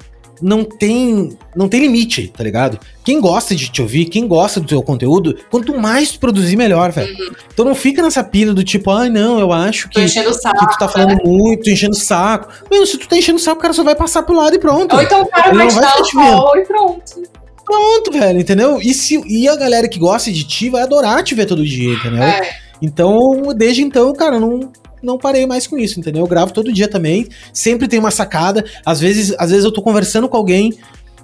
[0.41, 2.79] não tem não tem limite, tá ligado?
[3.03, 7.11] Quem gosta de te ouvir, quem gosta do teu conteúdo, quanto mais produzir, melhor, velho.
[7.17, 7.35] Uhum.
[7.53, 10.77] Então não fica nessa pilha do tipo, ai, ah, não, eu acho que, que tu
[10.77, 11.21] tá falando né?
[11.23, 12.49] muito, enchendo o saco.
[12.69, 14.59] Mano, se tu tá enchendo o saco, o cara só vai passar pro lado e
[14.59, 14.95] pronto.
[14.95, 17.23] Ou então o cara Ele vai te dar um e pronto.
[17.65, 18.79] Pronto, velho, entendeu?
[18.81, 21.93] E, se, e a galera que gosta de ti vai adorar te ver todo dia,
[21.93, 22.23] entendeu?
[22.23, 22.49] É.
[22.81, 24.71] Então, desde então, cara, não,
[25.07, 26.21] não parei mais com isso, entendeu?
[26.21, 28.63] Eu gravo todo dia também, sempre tem uma sacada.
[28.85, 30.77] Às vezes, às vezes eu tô conversando com alguém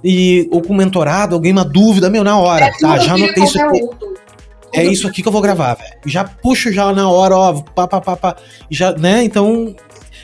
[0.03, 2.97] e ou com um mentorado, alguém uma dúvida, meu, na hora, é tá?
[2.97, 3.81] Já anotei isso aqui.
[4.75, 5.93] É isso aqui que eu vou gravar, velho.
[6.07, 8.35] Já puxo já na hora, ó, pá, pá, pá, pá.
[8.71, 9.23] Já, né?
[9.23, 9.75] Então,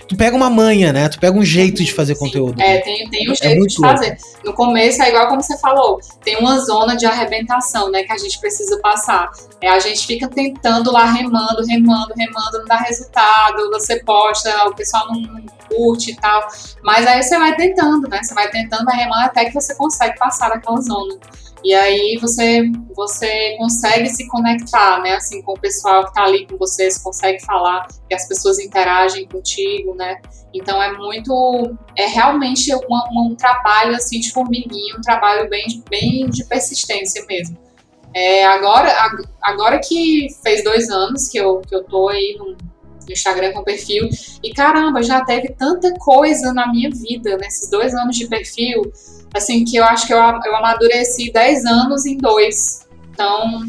[0.10, 1.07] tu pega uma manha, né?
[1.07, 2.60] Tu pega um jeito de fazer Sim, conteúdo.
[2.60, 4.18] É, tem, tem um é jeito é de fazer.
[4.43, 8.18] No começo é igual como você falou, tem uma zona de arrebentação, né, que a
[8.18, 9.30] gente precisa passar.
[9.62, 14.74] É, a gente fica tentando lá remando, remando, remando, não dá resultado, você posta, o
[14.74, 16.47] pessoal não, não curte e tal.
[16.84, 18.24] Mas aí você vai tentando, né?
[18.24, 21.16] Você vai tentando, vai remando até que você consegue passar daquela zona.
[21.64, 26.45] E aí você você consegue se conectar, né, assim, com o pessoal que está ali
[26.47, 30.20] com você, você consegue falar e as pessoas interagem contigo, né?
[30.53, 36.43] Então é muito, é realmente um, trabalho assim de formiguinha, um trabalho bem, bem de
[36.45, 37.57] persistência mesmo.
[38.14, 38.91] É, agora,
[39.41, 42.57] agora que fez dois anos que eu, que eu tô aí no,
[43.10, 44.07] no Instagram com perfil,
[44.41, 48.84] e caramba, já teve tanta coisa na minha vida nesses dois anos de perfil
[49.34, 52.88] assim, que eu acho que eu, eu amadureci 10 anos em dois.
[53.12, 53.64] Então,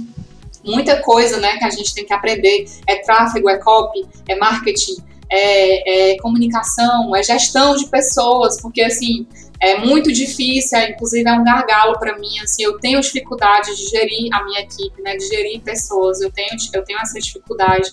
[0.65, 2.67] muita coisa, né, que a gente tem que aprender.
[2.87, 4.97] É tráfego, é copy, é marketing,
[5.31, 9.27] é, é comunicação, é gestão de pessoas, porque, assim,
[9.61, 13.91] é muito difícil, é, inclusive é um gargalo para mim, assim, eu tenho dificuldade de
[13.91, 17.93] gerir a minha equipe, né, de gerir pessoas, eu tenho, eu tenho essa dificuldade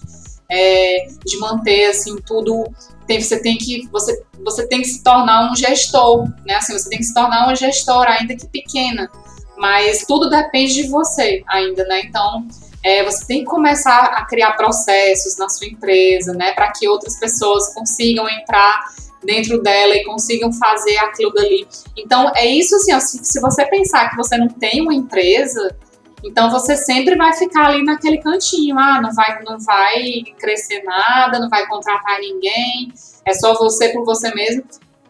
[0.49, 2.65] é, de manter, assim, tudo
[3.05, 6.55] tem, você tem que você, você tem que se tornar um gestor, né?
[6.55, 9.09] Assim, você tem que se tornar uma gestora, ainda que pequena,
[9.57, 12.01] mas tudo depende de você ainda, né?
[12.01, 12.45] Então
[12.83, 16.51] é, você tem que começar a criar processos na sua empresa, né?
[16.53, 18.85] Para que outras pessoas consigam entrar
[19.23, 21.67] dentro dela e consigam fazer aquilo dali.
[21.97, 25.75] Então é isso assim, ó, se, se você pensar que você não tem uma empresa
[26.23, 31.39] então você sempre vai ficar ali naquele cantinho, ah, não vai, não vai crescer nada,
[31.39, 32.91] não vai contratar ninguém,
[33.25, 34.63] é só você por você mesmo.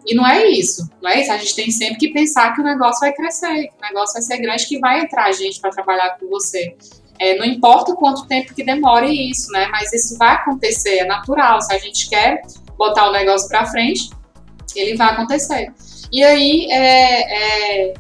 [0.05, 1.31] E não é isso, não é isso.
[1.31, 4.21] A gente tem sempre que pensar que o negócio vai crescer, que o negócio vai
[4.21, 6.77] ser grande, que vai entrar gente para trabalhar com você.
[7.19, 9.67] É, não importa quanto tempo que demore isso, né?
[9.67, 11.61] Mas isso vai acontecer, é natural.
[11.61, 12.41] Se a gente quer
[12.77, 14.09] botar o negócio para frente,
[14.75, 15.73] ele vai acontecer.
[16.09, 17.93] E aí é, é,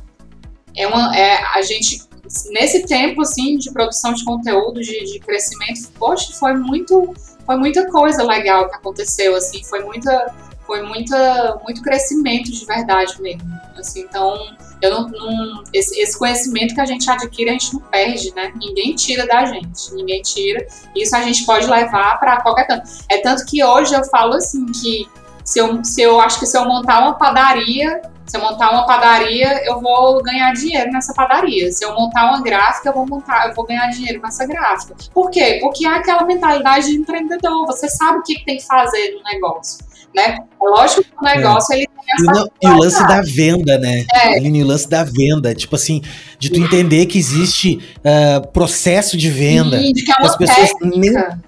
[0.77, 2.06] é uma, é, a gente
[2.51, 7.13] nesse tempo assim de produção de conteúdo, de, de crescimento, poxa, foi muito,
[7.45, 10.33] foi muita coisa legal que aconteceu, assim, foi muita,
[10.65, 14.37] foi muita, muito crescimento de verdade mesmo, assim, então
[14.81, 18.53] eu não, não esse, esse, conhecimento que a gente adquire a gente não perde, né?
[18.55, 20.67] Ninguém tira da gente, ninguém tira.
[20.95, 22.87] Isso a gente pode levar para qualquer canto.
[23.09, 25.07] É tanto que hoje eu falo assim que
[25.43, 28.85] se eu, se eu acho que se eu montar uma padaria se eu montar uma
[28.85, 31.71] padaria, eu vou ganhar dinheiro nessa padaria.
[31.71, 34.95] Se eu montar uma gráfica, eu vou montar, eu vou ganhar dinheiro com essa gráfica.
[35.13, 35.59] Por quê?
[35.61, 37.65] Porque há aquela mentalidade de empreendedor.
[37.65, 39.87] Você sabe o que tem que fazer no negócio.
[40.13, 40.37] Né?
[40.39, 41.77] É lógico que o negócio é.
[41.77, 44.05] ele tem essa e, não, e o lance da venda, né?
[44.13, 44.39] É.
[44.39, 46.01] o lance da venda, tipo assim,
[46.39, 49.79] de tu entender que existe uh, processo de venda.
[49.79, 50.97] Sim, de que é uma as pessoas técnica.
[50.97, 51.47] nem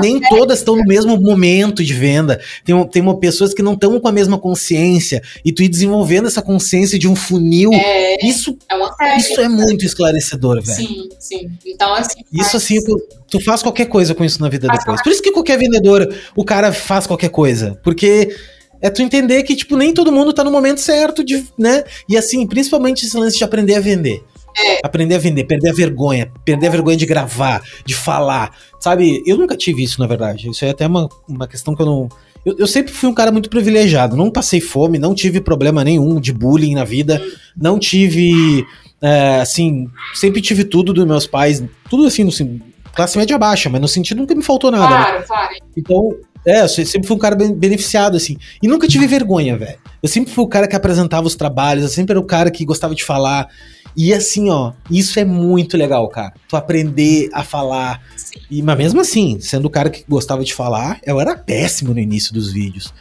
[0.00, 2.40] nem todas estão no mesmo momento de venda.
[2.64, 5.22] Tem, tem uma, pessoas que não estão com a mesma consciência.
[5.44, 7.70] E tu ir desenvolvendo essa consciência de um funil.
[7.72, 8.56] É, isso,
[9.00, 10.76] é isso é muito esclarecedor, velho.
[10.76, 11.50] Sim, sim.
[11.66, 12.20] Então, assim.
[12.32, 15.02] Isso assim, tu, tu faz qualquer coisa com isso na vida depois.
[15.02, 17.78] Por isso que qualquer vendedor, o cara faz qualquer coisa.
[17.82, 18.34] Porque
[18.80, 21.84] é tu entender que, tipo, nem todo mundo tá no momento certo de, né?
[22.08, 24.22] E assim, principalmente esse lance de aprender a vender.
[24.58, 24.80] É.
[24.82, 28.56] Aprender a vender, perder a vergonha, perder a vergonha de gravar, de falar.
[28.80, 30.48] Sabe, eu nunca tive isso, na verdade.
[30.48, 32.08] Isso é até uma, uma questão que eu não.
[32.44, 34.16] Eu, eu, sempre fui um cara muito privilegiado.
[34.16, 37.22] Não passei fome, não tive problema nenhum de bullying na vida.
[37.56, 38.64] Não tive.
[39.02, 41.62] É, assim, sempre tive tudo dos meus pais.
[41.90, 42.60] Tudo assim, assim,
[42.94, 44.88] classe média baixa, mas no sentido nunca me faltou nada.
[44.88, 45.02] Né?
[45.02, 45.24] Claro, né?
[45.26, 45.54] claro.
[45.76, 48.36] Então, é, eu sempre fui um cara beneficiado, assim.
[48.62, 49.78] E nunca tive vergonha, velho.
[50.00, 52.64] Eu sempre fui o cara que apresentava os trabalhos, eu sempre era o cara que
[52.64, 53.48] gostava de falar.
[53.96, 56.34] E assim, ó, isso é muito legal, cara.
[56.48, 58.02] Tu aprender a falar.
[58.50, 62.00] E, mas mesmo assim, sendo o cara que gostava de falar, eu era péssimo no
[62.00, 62.92] início dos vídeos.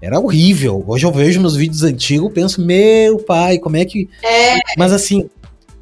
[0.00, 0.84] Era horrível.
[0.86, 4.08] Hoje eu vejo meus vídeos antigos, penso, meu pai, como é que.
[4.22, 4.58] É.
[4.76, 5.28] Mas assim,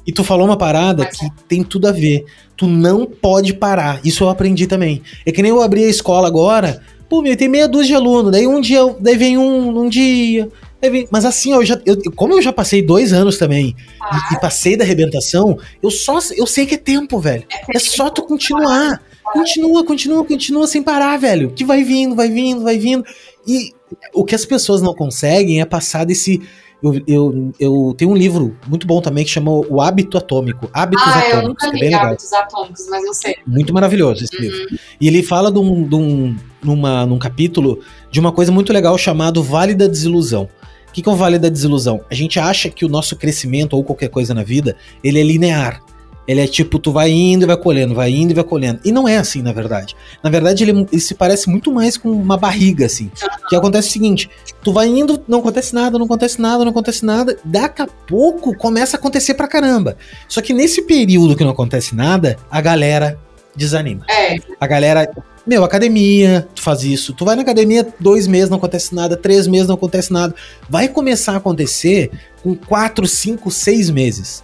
[0.05, 2.25] e tu falou uma parada que tem tudo a ver.
[2.57, 4.01] Tu não pode parar.
[4.03, 5.01] Isso eu aprendi também.
[5.25, 6.81] É que nem eu abri a escola agora.
[7.07, 8.31] Pô, meu, tem meia dúzia de alunos.
[8.31, 10.49] Daí um dia, daí vem um, um dia.
[11.11, 14.29] Mas assim, ó, eu já, eu, como eu já passei dois anos também ah.
[14.31, 17.45] e, e, passei da arrebentação, eu só eu sei que é tempo, velho.
[17.73, 19.01] É, só tu continuar.
[19.31, 21.51] Continua, continua, continua sem parar, velho.
[21.51, 23.03] Que vai vindo, vai vindo, vai vindo.
[23.47, 23.73] E
[24.13, 26.41] o que as pessoas não conseguem é passar desse
[26.83, 30.69] eu, eu, eu tenho um livro muito bom também que chama O Hábito Atômico.
[30.73, 31.41] Hábitos ah, Atômicos.
[31.41, 33.35] Eu nunca li é Hábitos Atômicos, mas eu sei.
[33.47, 34.41] Muito maravilhoso esse uhum.
[34.41, 34.79] livro.
[34.99, 37.79] E ele fala de um, de um, numa, num capítulo
[38.11, 40.49] de uma coisa muito legal chamado Vale da Desilusão.
[40.93, 42.01] O que, que é o Vale da Desilusão?
[42.07, 45.81] A gente acha que o nosso crescimento ou qualquer coisa na vida, ele é linear.
[46.27, 48.79] Ele é tipo, tu vai indo e vai colhendo, vai indo e vai colhendo.
[48.85, 49.95] E não é assim, na verdade.
[50.21, 53.09] Na verdade, ele, ele se parece muito mais com uma barriga, assim.
[53.49, 54.29] Que acontece o seguinte:
[54.63, 57.39] tu vai indo, não acontece nada, não acontece nada, não acontece nada.
[57.43, 59.97] Daqui a pouco começa a acontecer pra caramba.
[60.29, 63.19] Só que nesse período que não acontece nada, a galera
[63.55, 64.05] desanima.
[64.09, 64.37] É.
[64.59, 65.09] A galera.
[65.45, 67.13] Meu, academia, tu faz isso.
[67.13, 70.33] Tu vai na academia dois meses, não acontece nada, três meses, não acontece nada.
[70.69, 74.43] Vai começar a acontecer com quatro, cinco, seis meses.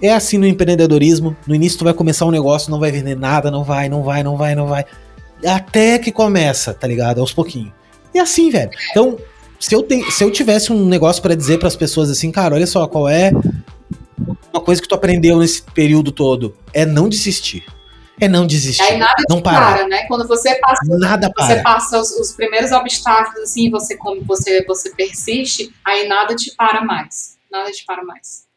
[0.00, 1.36] É assim no empreendedorismo.
[1.46, 4.22] No início tu vai começar um negócio, não vai vender nada, não vai, não vai,
[4.22, 4.84] não vai, não vai.
[5.44, 7.20] Até que começa, tá ligado?
[7.20, 7.72] Aos pouquinhos.
[8.14, 8.70] E assim, velho.
[8.90, 9.18] Então,
[9.60, 12.54] se eu, te, se eu tivesse um negócio para dizer para as pessoas assim, cara,
[12.54, 13.32] olha só, qual é
[14.52, 16.56] uma coisa que tu aprendeu nesse período todo?
[16.72, 17.64] É não desistir.
[18.20, 18.82] É não desistir.
[18.82, 20.04] Aí nada não para, né?
[20.06, 21.46] Quando você passa, nada para.
[21.46, 26.54] você passa os, os, primeiros obstáculos, assim, você como você você persiste, aí nada te
[26.56, 27.36] para mais.
[27.50, 28.48] Nada te para mais.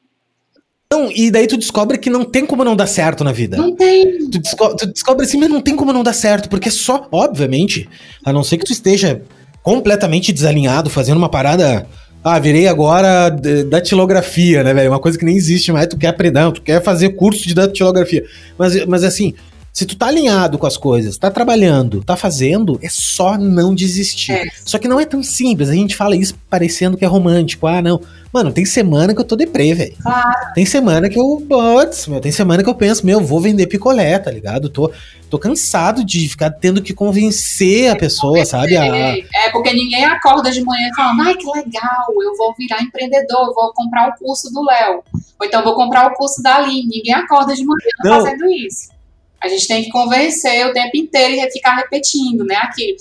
[0.91, 3.55] Não, e daí tu descobre que não tem como não dar certo na vida.
[3.55, 4.30] Não tem.
[4.30, 7.88] Tu, desco tu descobre assim, mas não tem como não dar certo, porque só, obviamente,
[8.26, 9.22] a não ser que tu esteja
[9.64, 11.88] completamente desalinhado, fazendo uma parada.
[12.24, 13.32] Ah, virei agora
[13.68, 14.91] datilografia, né, velho?
[14.91, 18.24] Uma coisa que nem existe mais, tu quer aprender, tu quer fazer curso de datilografia.
[18.59, 19.34] Mas, mas assim,
[19.74, 24.34] se tu tá alinhado com as coisas, tá trabalhando, tá fazendo, é só não desistir.
[24.34, 24.45] É.
[24.65, 25.69] Só que não é tão simples.
[25.69, 27.65] A gente fala isso parecendo que é romântico.
[27.67, 28.01] Ah, não.
[28.34, 29.95] Mano, tem semana que eu tô deprê, velho.
[30.01, 30.53] Claro.
[30.53, 31.45] Tem semana que eu.
[31.47, 34.69] Putz, meu, tem semana que eu penso, meu, vou vender picolé, tá ligado?
[34.69, 34.91] Tô,
[35.30, 38.76] tô cansado de ficar tendo que convencer a pessoa, sabe?
[38.76, 38.86] A...
[38.86, 43.53] É, porque ninguém acorda de manhã falando, ai, que legal, eu vou virar empreendedor, eu
[43.53, 45.03] vou comprar o curso do Léo.
[45.39, 46.88] Ou então vou comprar o curso da Aline.
[46.88, 48.22] Ninguém acorda de manhã não.
[48.22, 49.00] fazendo isso.
[49.41, 52.55] A gente tem que convencer o tempo inteiro e ficar repetindo, né?
[52.55, 52.97] Aquilo.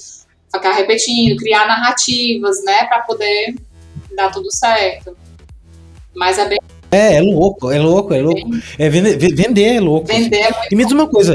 [0.52, 2.84] Ficar repetindo, criar narrativas, né?
[2.84, 3.54] Para poder
[4.16, 5.16] dar tudo certo.
[6.14, 6.58] Mas é bem.
[6.90, 8.50] É, é louco, é louco, é louco.
[8.78, 10.06] É, vender, vender é louco.
[10.08, 11.34] Vender é E me diz uma coisa,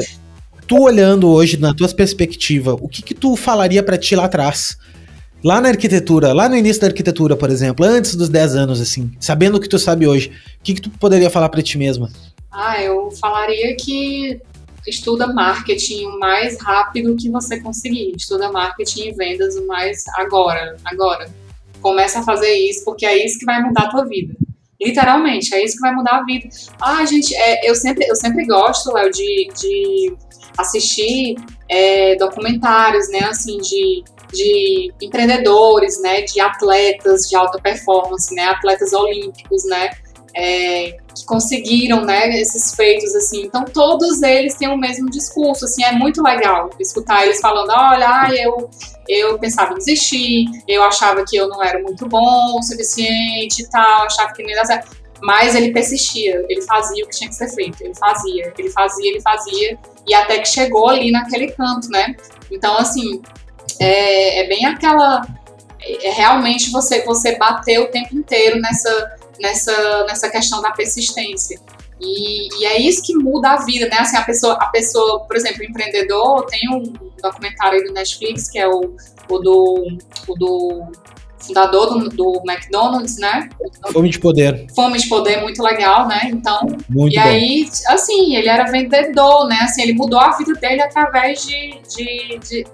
[0.68, 4.78] tu olhando hoje na tua perspectiva, o que que tu falaria para ti lá atrás?
[5.44, 9.12] Lá na arquitetura, lá no início da arquitetura, por exemplo, antes dos 10 anos, assim,
[9.20, 12.10] sabendo o que tu sabe hoje, o que que tu poderia falar para ti mesma?
[12.52, 14.42] Ah, eu falaria que
[14.88, 18.14] estuda marketing o mais rápido que você conseguir.
[18.16, 21.30] Estuda marketing e vendas o mais agora, agora.
[21.82, 24.36] Começa a fazer isso, porque é isso que vai mudar a tua vida.
[24.82, 26.50] Literalmente, é isso que vai mudar a vida.
[26.82, 30.16] Ah, gente, é, eu, sempre, eu sempre gosto, Léo, de, de
[30.58, 31.36] assistir
[31.70, 38.94] é, documentários, né, assim, de, de empreendedores, né, de atletas de alta performance, né, atletas
[38.94, 39.90] olímpicos, né,
[40.36, 43.44] é, que conseguiram, né, esses feitos, assim.
[43.46, 48.30] Então, todos eles têm o mesmo discurso, assim, é muito legal escutar eles falando, olha,
[48.36, 48.70] eu,
[49.08, 53.70] eu pensava em desistir, eu achava que eu não era muito bom o suficiente e
[53.70, 55.06] tal, achava que não ia dar certo.
[55.22, 59.10] Mas ele persistia, ele fazia o que tinha que ser feito, ele fazia, ele fazia,
[59.10, 62.14] ele fazia, e até que chegou ali naquele canto, né?
[62.52, 63.22] Então, assim,
[63.80, 65.26] é, é bem aquela...
[65.82, 71.60] É, realmente você, você bater o tempo inteiro nessa nessa, nessa questão da persistência.
[72.00, 73.98] E, e, é isso que muda a vida, né?
[74.00, 76.84] Assim, a pessoa, a pessoa, por exemplo, o empreendedor, tem um
[77.22, 78.96] documentário aí do Netflix, que é o,
[79.30, 80.92] o, do, o do
[81.40, 83.50] fundador do, do, McDonald's, né?
[83.92, 84.66] Fome de poder.
[84.76, 86.22] Fome de poder, muito legal, né?
[86.26, 87.28] Então, muito e bom.
[87.28, 89.60] aí, assim, ele era vendedor, né?
[89.62, 92.66] Assim, ele mudou a vida dele através de, de, de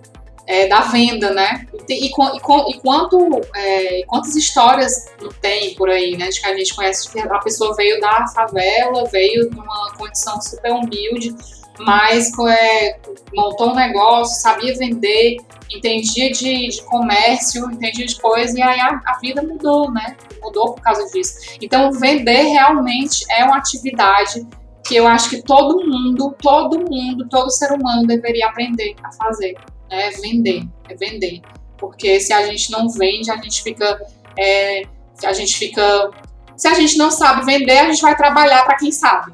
[0.48, 1.66] é, da venda, né?
[1.88, 6.30] E, e, e, e quanto, é, quantas histórias não tem por aí, né?
[6.30, 10.42] De que a gente conhece que a pessoa veio da favela, veio de uma condição
[10.42, 11.36] super humilde,
[11.80, 13.00] mas é,
[13.34, 15.38] montou um negócio, sabia vender,
[15.70, 20.16] entendia de, de comércio, entendia de coisa, e aí a, a, vida mudou, né?
[20.42, 21.58] Mudou por causa disso.
[21.62, 24.46] Então, vender realmente é uma atividade
[24.86, 29.56] que eu acho que todo mundo, todo mundo, todo ser humano deveria aprender a fazer.
[29.92, 30.08] Né?
[30.08, 31.42] É vender, é vender.
[31.78, 34.00] Porque se a gente não vende, a gente fica.
[34.40, 34.84] É,
[35.24, 36.10] a gente fica.
[36.56, 39.34] Se a gente não sabe vender, a gente vai trabalhar para quem sabe.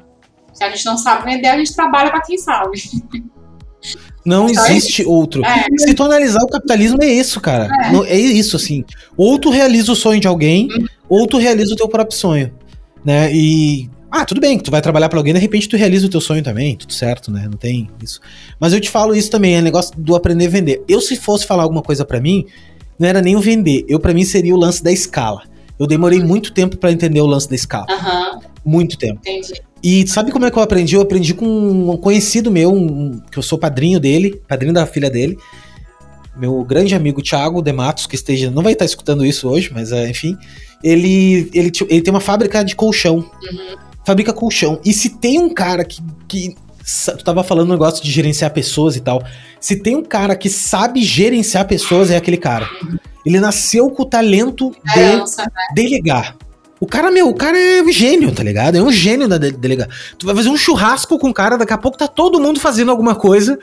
[0.52, 2.82] Se a gente não sabe vender, a gente trabalha para quem sabe.
[4.24, 5.44] Não então, existe outro.
[5.44, 5.64] É.
[5.78, 7.70] Se tu analisar o capitalismo, é isso, cara.
[8.06, 8.84] É, é isso, assim.
[9.16, 10.86] Ou tu realiza o sonho de alguém, uhum.
[11.08, 12.52] ou tu realiza o teu próprio sonho.
[13.04, 13.32] Né?
[13.32, 13.88] E.
[14.10, 16.42] Ah, tudo bem, tu vai trabalhar para alguém, de repente tu realiza o teu sonho
[16.42, 17.46] também, tudo certo, né?
[17.50, 18.20] Não tem isso.
[18.58, 20.82] Mas eu te falo isso também, é negócio do aprender a vender.
[20.88, 22.46] Eu, se fosse falar alguma coisa para mim,
[22.98, 23.84] não era nem o vender.
[23.88, 25.42] Eu, para mim, seria o lance da escala.
[25.78, 27.86] Eu demorei muito tempo para entender o lance da escala.
[27.88, 28.40] Uhum.
[28.64, 29.20] Muito tempo.
[29.20, 29.60] Entendi.
[29.82, 30.96] E sabe como é que eu aprendi?
[30.96, 35.08] Eu aprendi com um conhecido meu, um, que eu sou padrinho dele, padrinho da filha
[35.08, 35.38] dele.
[36.36, 38.50] Meu grande amigo Thiago Dematos, que esteja.
[38.50, 40.36] Não vai estar escutando isso hoje, mas é, enfim.
[40.82, 43.18] Ele, ele, ele tem uma fábrica de colchão.
[43.18, 43.87] Uhum.
[44.08, 44.80] Fabrica colchão.
[44.82, 46.56] E se tem um cara que, que
[47.18, 49.22] tu tava falando um negócio de gerenciar pessoas e tal.
[49.60, 52.66] Se tem um cara que sabe gerenciar pessoas, é aquele cara.
[53.26, 56.34] Ele nasceu com o talento de delegar.
[56.80, 58.76] O cara, meu, o cara é um gênio, tá ligado?
[58.76, 59.88] É um gênio da delegar.
[60.16, 62.90] Tu vai fazer um churrasco com o cara, daqui a pouco tá todo mundo fazendo
[62.90, 63.58] alguma coisa.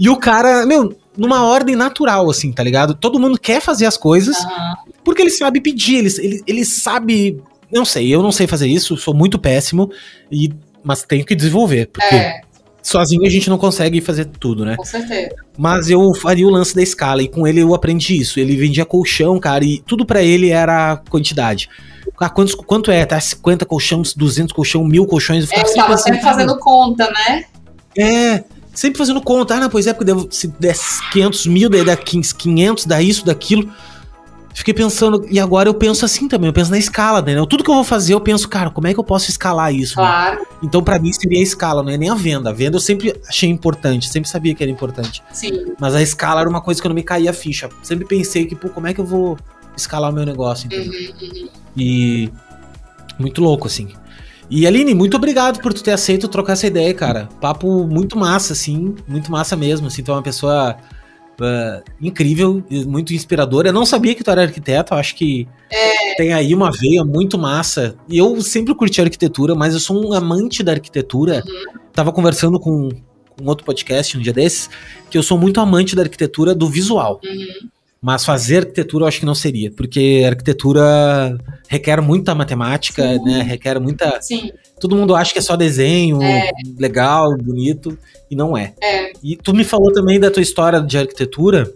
[0.00, 2.94] E o cara, meu, numa ordem natural, assim, tá ligado?
[2.94, 4.92] Todo mundo quer fazer as coisas uhum.
[5.04, 7.40] porque ele sabe pedir, ele, ele, ele sabe.
[7.74, 9.90] Não sei, eu não sei fazer isso, sou muito péssimo,
[10.30, 10.52] e,
[10.84, 11.86] mas tenho que desenvolver.
[11.86, 12.40] Porque é.
[12.80, 14.76] sozinho a gente não consegue fazer tudo, né?
[14.76, 15.34] Com certeza.
[15.58, 18.38] Mas eu faria o lance da escala, e com ele eu aprendi isso.
[18.38, 21.68] Ele vendia colchão, cara, e tudo para ele era quantidade.
[22.20, 23.04] Ah, quantos, quanto é?
[23.04, 25.50] Tá 50 colchões, 200 colchões, mil colchões.
[25.50, 27.44] Eu eu tava sempre fazendo conta, né?
[27.98, 29.56] É, sempre fazendo conta.
[29.56, 30.76] Ah, não, pois é, porque devo, se der
[31.12, 33.72] 500 mil, daí dá 500, dá isso, daquilo.
[34.54, 37.34] Fiquei pensando, e agora eu penso assim também, eu penso na escala, né?
[37.46, 40.00] Tudo que eu vou fazer, eu penso, cara, como é que eu posso escalar isso?
[40.00, 40.06] Né?
[40.06, 40.40] Claro.
[40.40, 40.46] Né?
[40.62, 42.50] Então, para mim, seria a escala, não é nem a venda.
[42.50, 45.24] A venda eu sempre achei importante, sempre sabia que era importante.
[45.32, 45.74] Sim.
[45.78, 47.68] Mas a escala era uma coisa que eu não me caía a ficha.
[47.82, 49.36] Sempre pensei que, pô, como é que eu vou
[49.76, 50.92] escalar o meu negócio, entendeu?
[50.92, 51.48] Uhum, uhum.
[51.76, 52.30] E
[53.18, 53.88] muito louco, assim.
[54.48, 57.28] E Aline, muito obrigado por tu ter aceito trocar essa ideia, cara.
[57.40, 59.88] Papo muito massa, assim, muito massa mesmo.
[59.88, 60.76] Assim, tu é uma pessoa
[61.40, 63.68] uh, incrível, muito inspiradora.
[63.68, 66.14] Eu não sabia que tu era arquiteto, acho que é...
[66.16, 67.96] tem aí uma veia muito massa.
[68.08, 71.42] E eu sempre curti arquitetura, mas eu sou um amante da arquitetura.
[71.46, 71.80] Uhum.
[71.92, 72.88] Tava conversando com
[73.40, 74.70] um outro podcast um dia desses,
[75.10, 77.20] que eu sou muito amante da arquitetura do visual.
[77.24, 77.68] Uhum.
[78.00, 83.24] Mas fazer arquitetura eu acho que não seria, porque arquitetura requer muita matemática, Sim.
[83.24, 83.42] né?
[83.42, 84.20] Requer muita.
[84.20, 84.52] Sim.
[84.84, 86.50] Todo mundo acha que é só desenho, é.
[86.78, 87.98] legal, bonito,
[88.30, 88.74] e não é.
[88.82, 89.14] é.
[89.22, 91.72] E tu me falou também da tua história de arquitetura.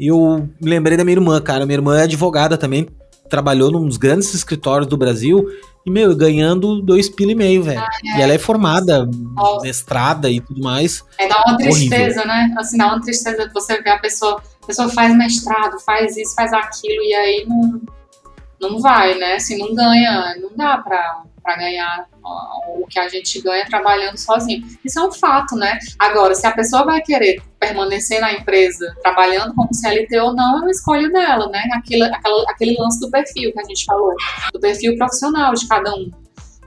[0.00, 1.66] Eu me lembrei da minha irmã, cara.
[1.66, 2.88] Minha irmã é advogada também,
[3.28, 5.46] trabalhou num dos grandes escritórios do Brasil.
[5.84, 7.80] E, meu, ganhando dois pila e meio, velho.
[7.80, 8.18] Ah, é.
[8.18, 9.66] E ela é formada, Nossa.
[9.66, 11.04] mestrada e tudo mais.
[11.18, 12.26] É dá uma tristeza, Horrível.
[12.26, 12.54] né?
[12.56, 16.34] Assim, dá uma tristeza de você ver a pessoa a pessoa faz mestrado, faz isso,
[16.34, 17.80] faz aquilo, e aí não,
[18.58, 19.34] não vai, né?
[19.34, 22.06] Assim, não ganha, não dá pra, pra ganhar
[22.76, 24.64] o que a gente ganha trabalhando sozinho.
[24.84, 25.78] Isso é um fato, né?
[25.98, 30.60] Agora, se a pessoa vai querer permanecer na empresa trabalhando como CLT ou não, é
[30.60, 31.62] uma escolha dela, né?
[31.74, 34.14] Aquilo, aquela, aquele lance do perfil que a gente falou,
[34.52, 36.10] do perfil profissional de cada um.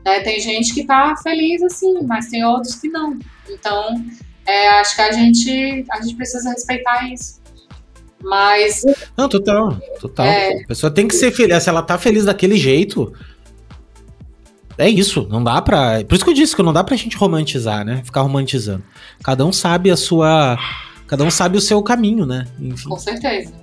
[0.05, 0.19] Né?
[0.19, 3.17] Tem gente que tá feliz assim, mas tem outros que não.
[3.49, 4.03] Então,
[4.45, 7.43] é, acho que a gente, a gente precisa respeitar isso.
[8.21, 8.84] Mas.
[9.15, 10.26] Não, total, total.
[10.26, 10.63] É...
[10.63, 11.61] A pessoa tem que ser feliz.
[11.61, 13.13] Se ela tá feliz daquele jeito.
[14.78, 16.03] É isso, não dá pra.
[16.03, 18.01] Por isso que eu disse que não dá pra gente romantizar, né?
[18.03, 18.84] Ficar romantizando.
[19.23, 20.57] Cada um sabe a sua.
[21.07, 22.47] Cada um sabe o seu caminho, né?
[22.59, 22.89] Enfim.
[22.89, 23.53] Com certeza.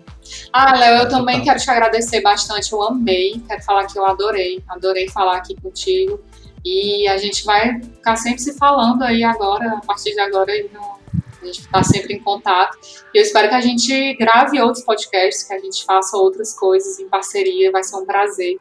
[0.53, 1.45] Ah, Léo, eu também total.
[1.45, 2.73] quero te agradecer bastante.
[2.73, 3.43] Eu amei.
[3.47, 4.63] Quero falar que eu adorei.
[4.69, 6.21] Adorei falar aqui contigo.
[6.65, 11.45] E a gente vai ficar sempre se falando aí agora, a partir de agora, a
[11.45, 12.79] gente está sempre em contato.
[13.13, 17.01] E eu espero que a gente grave outros podcasts, que a gente faça outras coisas
[17.01, 18.59] em parceria, vai ser um prazer.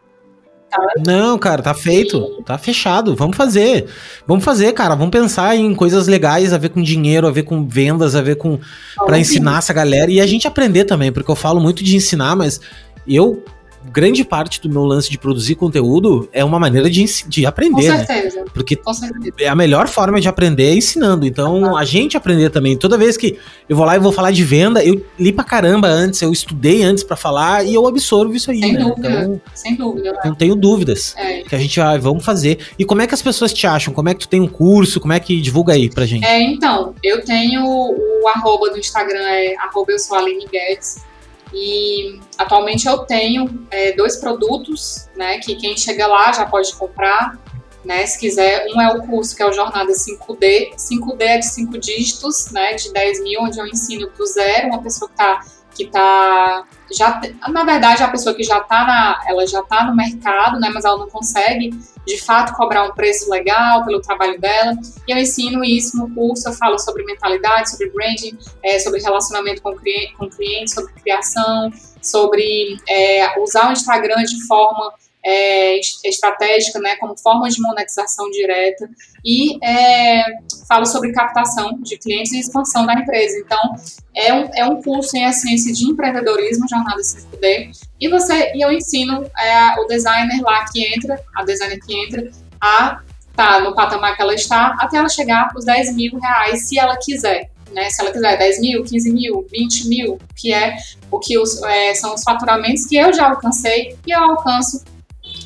[1.06, 3.16] Não, cara, tá feito, tá fechado.
[3.16, 3.88] Vamos fazer.
[4.26, 4.96] Vamos fazer, cara.
[4.96, 8.36] Vamos pensar em coisas legais a ver com dinheiro, a ver com vendas, a ver
[8.36, 8.60] com
[9.06, 12.36] para ensinar essa galera e a gente aprender também, porque eu falo muito de ensinar,
[12.36, 12.62] mas
[13.08, 13.44] eu
[13.86, 17.98] grande parte do meu lance de produzir conteúdo é uma maneira de, de aprender, Com
[17.98, 18.06] né?
[18.06, 18.40] certeza.
[18.42, 18.46] Né?
[18.54, 19.34] Porque Com certeza.
[19.40, 21.26] é a melhor forma de aprender é ensinando.
[21.26, 22.78] Então, a gente aprender também.
[22.78, 25.88] Toda vez que eu vou lá e vou falar de venda, eu li pra caramba
[25.88, 28.80] antes, eu estudei antes para falar e eu absorvo isso aí, Sem né?
[28.84, 29.10] dúvida.
[29.10, 30.12] Então, Sem dúvida.
[30.12, 30.20] Né?
[30.26, 31.42] Não tenho dúvidas é.
[31.42, 32.60] que a gente vai, vamos fazer.
[32.78, 33.94] E como é que as pessoas te acham?
[33.94, 35.00] Como é que tu tem um curso?
[35.00, 36.26] Como é que divulga aí pra gente?
[36.26, 41.11] É, então, eu tenho o arroba do Instagram, é arroba eu sou Aline Guedes.
[41.54, 47.38] E atualmente eu tenho é, dois produtos, né, que quem chega lá já pode comprar,
[47.84, 48.68] né, se quiser.
[48.74, 50.76] Um é o curso que é o Jornada 5D.
[50.76, 54.82] 5D é de 5 dígitos, né, de 10 mil, onde eu ensino do zero uma
[54.82, 55.42] pessoa que está
[55.74, 59.96] que tá já na verdade a pessoa que já está na ela já tá no
[59.96, 61.72] mercado, né, mas ela não consegue
[62.06, 64.74] de fato cobrar um preço legal pelo trabalho dela.
[65.08, 69.62] E eu ensino isso no curso, eu falo sobre mentalidade, sobre branding, é, sobre relacionamento
[69.62, 74.94] com, cliente, com cliente, sobre criação, sobre é, usar o Instagram de forma
[75.24, 78.90] é, estratégica, né, como forma de monetização direta,
[79.24, 80.24] e é,
[80.68, 83.38] falo sobre captação de clientes e expansão da empresa.
[83.38, 83.76] Então,
[84.16, 87.70] é um, é um curso em essência de empreendedorismo, jornada 5D,
[88.00, 92.32] e você e eu ensino é, o designer lá que entra, a designer que entra,
[92.60, 93.02] a
[93.36, 96.98] tá no patamar que ela está, até ela chegar os 10 mil reais, se ela
[96.98, 97.50] quiser.
[97.72, 100.76] Né, se ela quiser 10 mil, 15 mil, 20 mil, que é
[101.10, 104.84] o que os, é, são os faturamentos que eu já alcancei e eu alcanço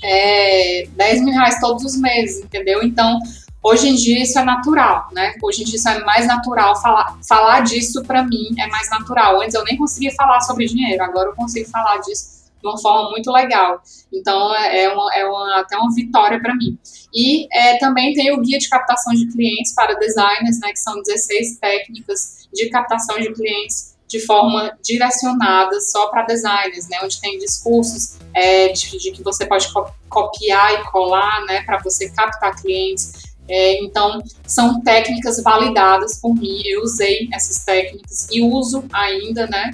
[0.06, 2.84] é, 10 mil reais todos os meses, entendeu?
[2.84, 3.20] Então,
[3.64, 5.34] hoje em dia isso é natural, né?
[5.42, 9.42] Hoje em dia isso é mais natural, falar, falar disso para mim é mais natural.
[9.42, 13.10] Antes eu nem conseguia falar sobre dinheiro, agora eu consigo falar disso de uma forma
[13.12, 13.82] muito legal.
[14.12, 16.78] Então, é, é uma, é uma, até uma vitória para mim.
[17.14, 21.02] E é, também tem o guia de captação de clientes para designers, né, que são
[21.02, 27.38] 16 técnicas de captação de clientes de forma direcionada só para designers, né, onde tem
[27.40, 32.56] discursos é, de, de, que você pode co copiar e colar, né, para você captar
[32.56, 33.36] clientes.
[33.48, 36.62] É, então, são técnicas validadas por mim.
[36.66, 39.72] Eu usei essas técnicas e uso ainda, né?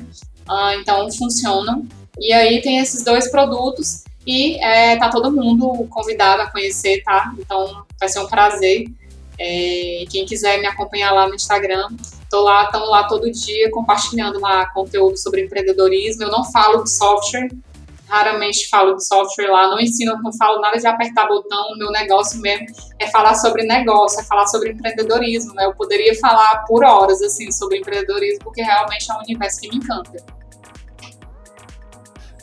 [0.50, 1.88] Ah, então, funcionam.
[2.20, 7.34] E aí tem esses dois produtos e é, tá todo mundo convidado a conhecer, tá?
[7.40, 8.86] Então, vai ser um prazer.
[9.44, 11.88] É, quem quiser me acompanhar lá no Instagram,
[12.32, 16.24] Tô lá, estamos lá todo dia compartilhando lá conteúdo sobre empreendedorismo.
[16.24, 17.50] Eu não falo de software,
[18.08, 21.78] raramente falo de software lá, não ensino, não falo nada de apertar botão.
[21.78, 22.68] Meu negócio mesmo
[22.98, 25.54] é falar sobre negócio, é falar sobre empreendedorismo.
[25.54, 25.66] Né?
[25.66, 29.76] Eu poderia falar por horas assim sobre empreendedorismo, porque realmente é um universo que me
[29.76, 30.41] encanta.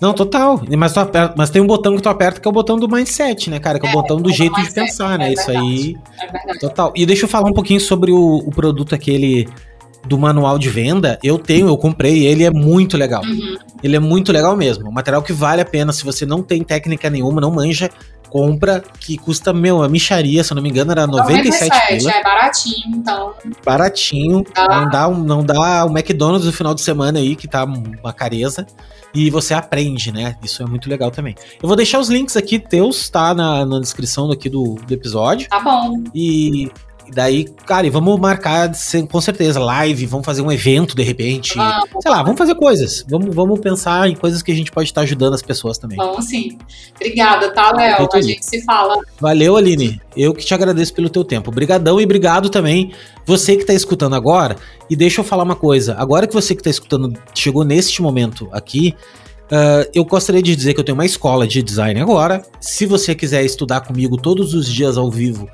[0.00, 0.60] Não, total.
[0.76, 3.50] Mas, aperta, mas tem um botão que tu aperta que é o botão do mindset,
[3.50, 3.78] né, cara?
[3.78, 5.30] Que é, é o botão do jeito mindset, de pensar, né?
[5.30, 5.96] É Isso aí.
[6.20, 6.58] É.
[6.58, 6.92] Total.
[6.94, 9.48] E deixa eu falar um pouquinho sobre o, o produto aquele
[10.06, 13.22] do manual de venda, eu tenho, eu comprei, ele é muito legal.
[13.22, 13.56] Uhum.
[13.82, 14.88] Ele é muito legal mesmo.
[14.88, 15.92] Um material que vale a pena.
[15.92, 17.90] Se você não tem técnica nenhuma, não manja,
[18.28, 22.10] compra, que custa, meu, a micharia, se eu não me engano, era 97 pila.
[22.10, 23.34] É baratinho, então.
[23.64, 24.44] Baratinho.
[24.54, 24.80] Ah.
[24.80, 28.66] Não, dá, não dá o McDonald's no final de semana aí, que tá uma careza.
[29.14, 30.36] E você aprende, né?
[30.42, 31.34] Isso é muito legal também.
[31.62, 33.32] Eu vou deixar os links aqui teus, tá?
[33.32, 35.48] Na, na descrição aqui do, do episódio.
[35.48, 36.04] Tá bom.
[36.14, 36.70] E
[37.08, 38.70] e daí, cara, e vamos marcar
[39.10, 41.54] com certeza live, vamos fazer um evento de repente.
[41.54, 43.02] sei lá, vamos fazer coisas.
[43.08, 45.96] Vamos, vamos pensar em coisas que a gente pode estar ajudando as pessoas também.
[45.96, 46.58] Vamos sim.
[46.96, 48.06] Obrigada, tá, Léo?
[48.12, 48.98] A gente se fala.
[49.18, 49.98] Valeu, Aline.
[50.14, 51.50] Eu que te agradeço pelo teu tempo.
[51.50, 52.92] Obrigadão e obrigado também
[53.24, 54.56] você que está escutando agora.
[54.90, 55.94] E deixa eu falar uma coisa.
[55.98, 58.94] Agora que você que está escutando chegou neste momento aqui,
[59.50, 62.42] Uh, eu gostaria de dizer que eu tenho uma escola de design agora.
[62.60, 65.48] Se você quiser estudar comigo todos os dias ao vivo,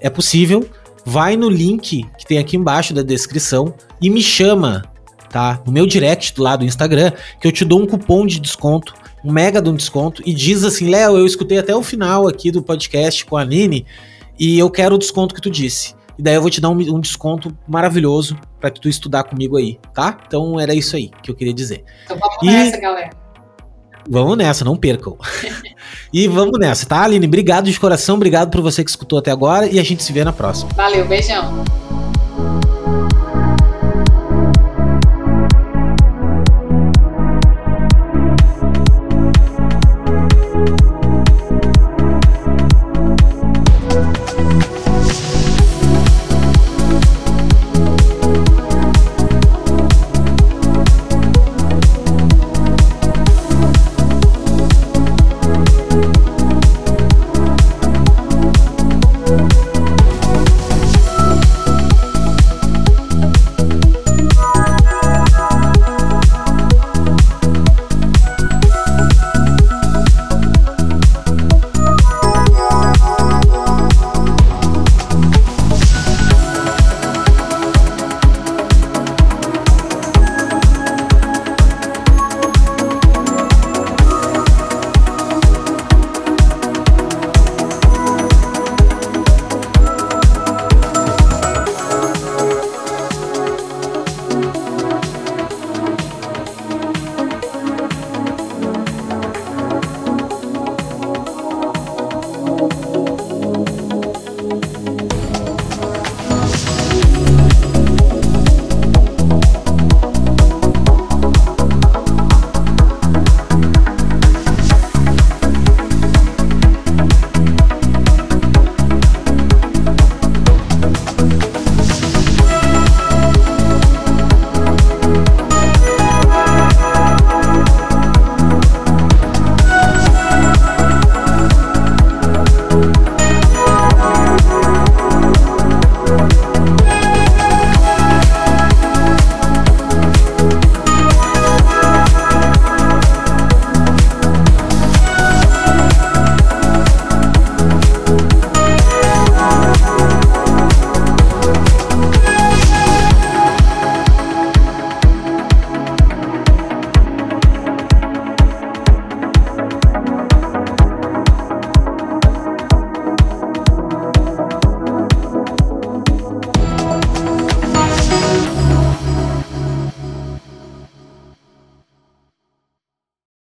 [0.00, 0.68] é possível
[1.04, 4.82] vai no link que tem aqui embaixo da descrição e me chama,
[5.30, 5.60] tá?
[5.66, 8.94] No meu direct do lado do Instagram, que eu te dou um cupom de desconto,
[9.24, 12.50] um mega de um desconto, e diz assim: Léo, eu escutei até o final aqui
[12.50, 13.86] do podcast com a Nini
[14.38, 15.94] e eu quero o desconto que tu disse.
[16.18, 19.56] E daí eu vou te dar um, um desconto maravilhoso para que tu estudar comigo
[19.56, 20.16] aí, tá?
[20.26, 21.84] Então era isso aí que eu queria dizer.
[22.04, 22.46] Então vamos e...
[22.46, 23.23] nessa, galera.
[24.08, 25.16] Vamos nessa, não percam.
[26.12, 27.26] e vamos nessa, tá, Aline?
[27.26, 30.24] Obrigado de coração, obrigado por você que escutou até agora e a gente se vê
[30.24, 30.70] na próxima.
[30.74, 31.64] Valeu, beijão.